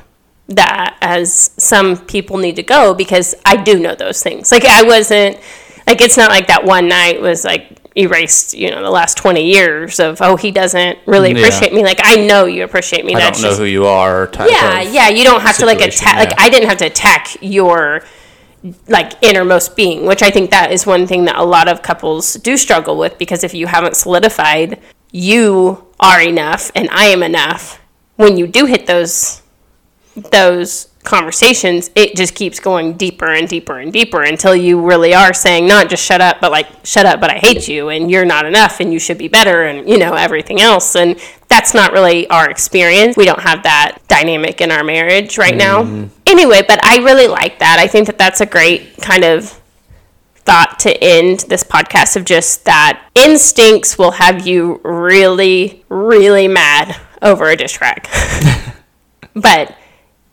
that 0.50 0.98
as 1.02 1.52
some 1.58 1.98
people 1.98 2.38
need 2.38 2.56
to 2.58 2.64
go 2.64 2.94
because 2.94 3.34
I 3.46 3.58
do 3.58 3.80
know 3.80 3.96
those 3.96 4.22
things. 4.22 4.52
Like 4.52 4.66
I 4.66 4.84
wasn't 4.84 5.40
like 5.88 6.02
it's 6.02 6.18
not 6.18 6.30
like 6.30 6.48
that 6.48 6.64
one 6.64 6.88
night 6.88 7.22
was 7.22 7.44
like 7.44 7.80
erased, 7.96 8.54
you 8.54 8.72
know, 8.72 8.82
the 8.82 8.90
last 8.90 9.18
20 9.18 9.46
years 9.46 10.00
of 10.00 10.22
oh 10.22 10.36
he 10.36 10.52
doesn't 10.52 10.98
really 11.06 11.32
Yeah. 11.32 11.40
appreciate 11.40 11.74
me. 11.74 11.84
Like 11.84 12.00
I 12.04 12.16
know 12.26 12.46
you 12.46 12.64
appreciate 12.64 13.06
me. 13.06 13.16
I 13.16 13.20
That's 13.20 13.38
don't 13.40 13.44
know 13.44 13.50
just 13.50 13.60
who 13.60 13.66
you 13.66 13.86
are 13.86 14.30
yeah, 14.48 14.82
yeah. 14.82 15.10
You 15.10 15.24
don't 15.24 15.42
have 15.42 15.58
to 15.58 15.66
like 15.66 15.82
attack. 15.82 16.18
Like. 16.30 16.40
I 16.40 16.50
didn't 16.50 16.70
have 16.70 16.78
to 16.80 16.86
attack 16.86 17.38
your 17.42 18.04
like 18.88 19.14
innermost 19.22 19.76
being, 19.76 20.06
which 20.06 20.24
I 20.24 20.30
think 20.32 20.52
that 20.52 20.72
is 20.72 20.86
one 20.86 21.06
thing 21.06 21.26
that 21.26 21.36
a 21.36 21.44
lot 21.44 21.68
of 21.68 21.82
couples 21.82 22.36
do 22.36 22.56
struggle 22.58 22.98
with 22.98 23.18
because 23.18 23.44
if 23.44 23.54
you 23.54 23.68
haven't 23.68 23.96
solidified 23.96 24.80
you 25.12 25.86
are 26.00 26.22
enough 26.22 26.72
and 26.74 26.90
I 26.90 27.06
am 27.06 27.22
enough, 27.24 27.80
when 28.16 28.36
you 28.38 28.48
do 28.48 28.66
hit 28.66 28.88
those 28.88 29.42
those 30.16 30.88
conversations, 31.04 31.92
it 31.96 32.16
just 32.16 32.34
keeps 32.34 32.60
going 32.60 32.94
deeper 32.94 33.28
and 33.28 33.48
deeper 33.48 33.80
and 33.80 33.92
deeper 33.92 34.24
until 34.24 34.56
you 34.56 34.82
really 34.82 35.14
are 35.14 35.34
saying 35.34 35.68
not 35.68 35.90
just 35.90 36.04
shut 36.04 36.22
up, 36.22 36.40
but 36.40 36.52
like 36.52 36.68
shut 36.84 37.06
up, 37.06 37.20
but 37.20 37.30
I 37.30 37.38
hate 37.38 37.68
you 37.68 37.90
and 37.90 38.10
you're 38.10 38.26
not 38.26 38.46
enough 38.46 38.80
and 38.80 38.94
you 38.94 39.00
should 39.00 39.18
be 39.18 39.28
better 39.28 39.64
and 39.64 39.88
you 39.88 39.98
know 39.98 40.14
everything 40.14 40.62
else. 40.62 40.96
And 40.96 41.20
that's 41.50 41.74
not 41.74 41.92
really 41.92 42.28
our 42.30 42.50
experience. 42.50 43.18
We 43.18 43.26
don't 43.26 43.42
have 43.42 43.64
that 43.64 44.00
dynamic 44.08 44.62
in 44.62 44.72
our 44.72 44.84
marriage 44.84 45.38
right 45.38 45.56
now. 45.56 45.84
Mm-hmm. 45.84 46.08
Anyway, 46.26 46.64
but 46.68 46.84
I 46.86 46.98
really 46.98 47.28
like 47.28 47.60
that. 47.60 47.78
I 47.80 47.88
think 47.88 48.08
that 48.08 48.18
that's 48.18 48.42
a 48.42 48.46
great 48.46 48.98
kind 48.98 49.24
of 49.24 49.60
thought 50.46 50.80
to 50.80 51.04
end 51.04 51.42
this 51.42 51.64
podcast 51.64 52.16
of 52.16 52.26
just 52.26 52.66
that 52.66 53.10
instincts 53.16 53.98
will 53.98 54.12
have 54.12 54.46
you 54.46 54.82
really, 54.84 55.86
really 55.90 56.48
mad 56.48 57.00
over 57.22 57.50
a 57.50 57.56
dish 57.56 57.80
rag. 57.80 58.08
but 59.34 59.76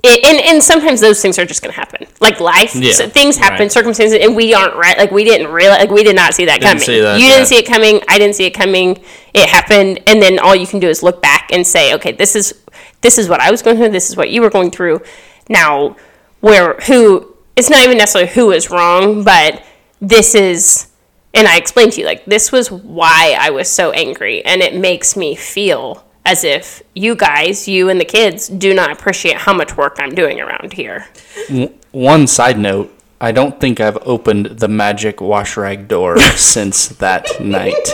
it, 0.02 0.24
and, 0.24 0.40
and 0.40 0.62
sometimes 0.62 1.00
those 1.00 1.20
things 1.20 1.38
are 1.38 1.44
just 1.44 1.62
going 1.62 1.72
to 1.72 1.78
happen. 1.78 2.06
Like 2.20 2.40
life, 2.40 2.74
Yeah, 2.74 2.92
so 2.92 3.08
things 3.08 3.36
happen, 3.36 3.60
right. 3.60 3.72
circumstances, 3.72 4.18
and 4.20 4.34
we 4.34 4.54
aren't 4.54 4.74
right. 4.76 4.96
Like 4.96 5.10
we 5.10 5.24
didn't 5.24 5.52
realize, 5.52 5.80
like 5.80 5.90
we 5.90 6.02
did 6.02 6.16
not 6.16 6.34
see 6.34 6.46
that 6.46 6.60
Didn't 6.60 6.70
coming. 6.72 6.84
see 6.84 7.00
that, 7.00 7.20
you 7.20 7.26
yeah. 7.26 7.34
didn't 7.34 7.48
see 7.48 7.56
it 7.56 7.66
coming. 7.66 8.00
I 8.08 8.18
didn't 8.18 8.34
see 8.34 8.44
it 8.46 8.52
coming. 8.54 9.02
It 9.34 9.48
happened, 9.48 10.00
and 10.06 10.22
then 10.22 10.38
all 10.38 10.56
you 10.56 10.66
can 10.66 10.80
do 10.80 10.88
is 10.88 11.02
look 11.02 11.20
back 11.22 11.48
and 11.52 11.66
say, 11.66 11.94
okay, 11.94 12.12
this 12.12 12.34
is 12.34 12.54
this 13.02 13.18
is 13.18 13.28
what 13.28 13.40
I 13.40 13.50
was 13.50 13.62
going 13.62 13.76
through. 13.76 13.90
This 13.90 14.10
is 14.10 14.16
what 14.16 14.30
you 14.30 14.42
were 14.42 14.50
going 14.50 14.70
through. 14.70 15.00
Now, 15.48 15.96
where 16.40 16.74
who? 16.86 17.34
It's 17.56 17.68
not 17.68 17.84
even 17.84 17.98
necessarily 17.98 18.30
who 18.32 18.52
is 18.52 18.70
wrong, 18.70 19.22
but 19.24 19.62
this 20.00 20.34
is. 20.34 20.86
And 21.32 21.46
I 21.46 21.58
explained 21.58 21.92
to 21.92 22.00
you, 22.00 22.06
like, 22.06 22.24
this 22.24 22.50
was 22.50 22.72
why 22.72 23.36
I 23.38 23.50
was 23.50 23.68
so 23.70 23.92
angry. 23.92 24.44
And 24.44 24.62
it 24.62 24.74
makes 24.74 25.16
me 25.16 25.36
feel 25.36 26.04
as 26.30 26.44
if 26.44 26.82
you 26.94 27.16
guys, 27.16 27.66
you 27.66 27.88
and 27.88 28.00
the 28.00 28.04
kids, 28.04 28.46
do 28.46 28.72
not 28.72 28.92
appreciate 28.92 29.36
how 29.36 29.52
much 29.52 29.76
work 29.76 29.96
I'm 29.98 30.14
doing 30.14 30.40
around 30.40 30.72
here. 30.72 31.08
One 31.90 32.28
side 32.28 32.56
note, 32.56 32.96
I 33.20 33.32
don't 33.32 33.60
think 33.60 33.80
I've 33.80 33.98
opened 34.06 34.46
the 34.46 34.68
magic 34.68 35.20
wash 35.20 35.56
rag 35.56 35.88
door 35.88 36.18
since 36.36 36.88
that 37.04 37.26
night. 37.40 37.88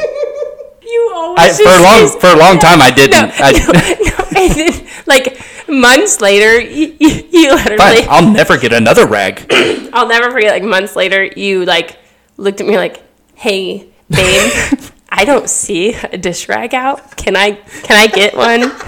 You 0.83 1.13
always 1.15 1.59
I, 1.61 1.65
for 1.65 1.71
a 1.71 1.83
long 1.83 2.21
for 2.21 2.27
a 2.29 2.37
long 2.37 2.59
time 2.59 2.83
I 2.83 2.91
didn't. 2.91 3.29
No, 3.29 3.35
I, 3.39 3.53
no, 3.53 4.11
no. 4.11 4.55
Then, 4.55 4.87
like 5.07 5.41
months 5.69 6.21
later, 6.21 6.61
you, 6.61 6.95
you, 7.01 7.29
you 7.33 7.55
literally, 7.55 7.79
fine, 7.79 8.07
I'll 8.11 8.31
never 8.31 8.59
get 8.59 8.75
another 8.75 9.07
rag. 9.07 9.47
I'll 9.95 10.09
never 10.09 10.31
forget. 10.31 10.53
Like 10.53 10.63
months 10.63 10.95
later, 10.95 11.25
you 11.25 11.65
like 11.65 11.97
looked 12.37 12.61
at 12.61 12.67
me 12.67 12.77
like, 12.77 13.03
"Hey, 13.35 13.89
babe, 14.11 14.53
I 15.17 15.25
don't 15.25 15.49
see 15.49 15.95
a 15.95 16.19
dish 16.19 16.49
rag 16.49 16.75
out. 16.75 17.17
Can 17.17 17.37
I 17.37 17.53
can 17.53 17.97
I 17.97 18.07
get 18.07 18.37
one?" 18.37 18.73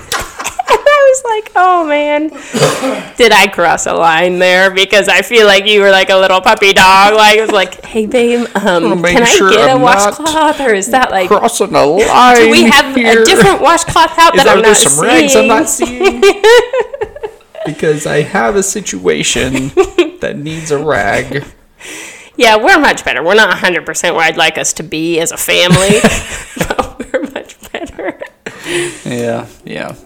And 0.70 0.76
I 0.76 1.14
was 1.14 1.24
like, 1.24 1.52
"Oh 1.56 1.86
man, 1.86 2.28
did 3.16 3.32
I 3.32 3.46
cross 3.46 3.86
a 3.86 3.94
line 3.94 4.38
there?" 4.38 4.70
Because 4.70 5.08
I 5.08 5.22
feel 5.22 5.46
like 5.46 5.64
you 5.64 5.80
were 5.80 5.90
like 5.90 6.10
a 6.10 6.16
little 6.16 6.42
puppy 6.42 6.74
dog. 6.74 7.14
Like 7.14 7.38
it 7.38 7.40
was 7.40 7.50
like, 7.50 7.82
"Hey, 7.82 8.04
babe, 8.04 8.46
um, 8.54 9.02
can 9.02 9.22
I 9.22 9.24
sure 9.24 9.50
get 9.50 9.66
a 9.66 9.72
I'm 9.72 9.80
not 9.80 10.18
washcloth, 10.18 10.60
or 10.60 10.74
is 10.74 10.90
that 10.90 11.10
like?" 11.10 11.28
Crossing 11.28 11.74
a 11.74 11.86
line. 11.86 12.36
Do 12.36 12.50
we 12.50 12.64
have 12.64 12.94
here. 12.94 13.22
a 13.22 13.24
different 13.24 13.62
washcloth 13.62 14.18
out 14.18 14.34
Is 14.34 14.44
that 14.44 14.56
I'm 14.58 14.62
not 14.62 14.76
some 14.76 15.02
rags 15.02 15.34
I'm 15.34 15.48
not 15.48 15.70
seeing? 15.70 16.20
because 17.66 18.06
I 18.06 18.20
have 18.22 18.54
a 18.56 18.62
situation 18.62 19.68
that 20.20 20.34
needs 20.36 20.70
a 20.70 20.82
rag. 20.82 21.44
Yeah, 22.38 22.56
we're 22.56 22.78
much 22.78 23.04
better. 23.04 23.22
We're 23.22 23.34
not 23.34 23.50
100% 23.54 24.14
where 24.14 24.22
I'd 24.24 24.36
like 24.36 24.56
us 24.58 24.72
to 24.74 24.82
be 24.84 25.18
as 25.20 25.32
a 25.32 25.36
family, 25.36 25.98
but 26.68 27.12
we're 27.12 27.22
much 27.34 27.60
better. 27.72 28.20
Yeah, 29.04 29.46
yeah. 29.64 29.96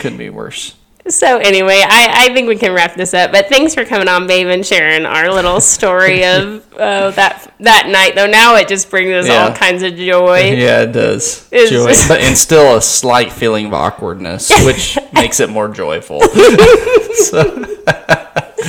Could 0.00 0.16
be 0.16 0.30
worse. 0.30 0.74
So, 1.08 1.36
anyway, 1.38 1.82
I, 1.84 2.28
I 2.28 2.34
think 2.34 2.48
we 2.48 2.56
can 2.56 2.72
wrap 2.72 2.94
this 2.94 3.12
up. 3.12 3.30
But 3.32 3.48
thanks 3.48 3.74
for 3.74 3.84
coming 3.84 4.06
on, 4.08 4.26
babe, 4.26 4.46
and 4.46 4.64
sharing 4.64 5.04
our 5.04 5.30
little 5.32 5.60
story 5.60 6.24
of 6.24 6.64
uh, 6.74 7.10
that 7.10 7.52
that 7.60 7.88
night. 7.88 8.14
Though 8.14 8.28
now 8.28 8.54
it 8.54 8.68
just 8.68 8.88
brings 8.88 9.10
us 9.10 9.28
all 9.28 9.52
kinds 9.54 9.82
of 9.82 9.94
joy. 9.96 10.52
Yeah, 10.52 10.82
it 10.82 10.92
does. 10.92 11.46
It's- 11.52 11.70
Joy, 11.70 11.92
but 12.08 12.20
and 12.22 12.38
still 12.38 12.76
a 12.76 12.80
slight 12.80 13.32
feeling 13.32 13.66
of 13.66 13.74
awkwardness, 13.74 14.50
which 14.64 14.96
makes 15.12 15.40
it 15.40 15.50
more 15.50 15.68
joyful. 15.68 16.20
So- 16.22 17.66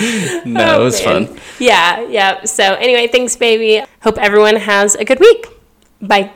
no, 0.46 0.82
it 0.82 0.84
was 0.84 1.02
Oh, 1.02 1.06
Man. 1.20 1.28
fun. 1.28 1.40
Yeah, 1.60 2.02
yeah. 2.08 2.44
So, 2.46 2.64
anyway, 2.76 3.08
thanks, 3.08 3.36
baby. 3.36 3.84
Hope 4.02 4.18
everyone 4.18 4.56
has 4.56 4.96
a 4.96 5.06
good 5.06 5.20
week. 5.20 5.46
Bye. 6.02 6.32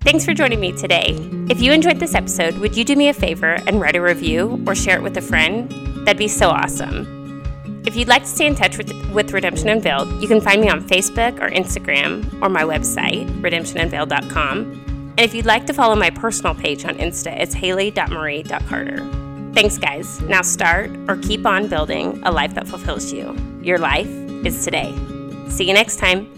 Thanks 0.00 0.24
for 0.24 0.32
joining 0.34 0.60
me 0.60 0.72
today. 0.72 1.16
If 1.50 1.60
you 1.60 1.72
enjoyed 1.72 1.98
this 1.98 2.14
episode, 2.14 2.58
would 2.58 2.76
you 2.76 2.84
do 2.84 2.94
me 2.94 3.08
a 3.08 3.12
favor 3.14 3.58
and 3.66 3.80
write 3.80 3.96
a 3.96 4.00
review 4.00 4.62
or 4.66 4.74
share 4.74 4.96
it 4.96 5.02
with 5.02 5.16
a 5.16 5.20
friend? 5.20 5.68
That'd 6.06 6.16
be 6.18 6.28
so 6.28 6.50
awesome. 6.50 7.82
If 7.86 7.96
you'd 7.96 8.08
like 8.08 8.22
to 8.22 8.28
stay 8.28 8.46
in 8.46 8.54
touch 8.54 8.78
with, 8.78 8.90
with 9.12 9.32
Redemption 9.32 9.68
Unveiled, 9.68 10.20
you 10.22 10.28
can 10.28 10.40
find 10.40 10.60
me 10.60 10.68
on 10.68 10.80
Facebook 10.86 11.40
or 11.40 11.50
Instagram 11.50 12.40
or 12.42 12.48
my 12.48 12.62
website, 12.62 13.26
redemptionunveiled.com. 13.40 14.82
And 15.18 15.20
if 15.20 15.34
you'd 15.34 15.46
like 15.46 15.66
to 15.66 15.72
follow 15.72 15.96
my 15.96 16.10
personal 16.10 16.54
page 16.54 16.84
on 16.84 16.96
Insta, 16.98 17.36
it's 17.40 17.54
haley.marie.carter. 17.54 19.25
Thanks, 19.56 19.78
guys. 19.78 20.20
Now 20.20 20.42
start 20.42 20.90
or 21.08 21.16
keep 21.16 21.46
on 21.46 21.66
building 21.66 22.20
a 22.24 22.30
life 22.30 22.52
that 22.56 22.68
fulfills 22.68 23.10
you. 23.10 23.34
Your 23.62 23.78
life 23.78 24.06
is 24.44 24.62
today. 24.62 24.94
See 25.48 25.64
you 25.64 25.72
next 25.72 25.96
time. 25.96 26.35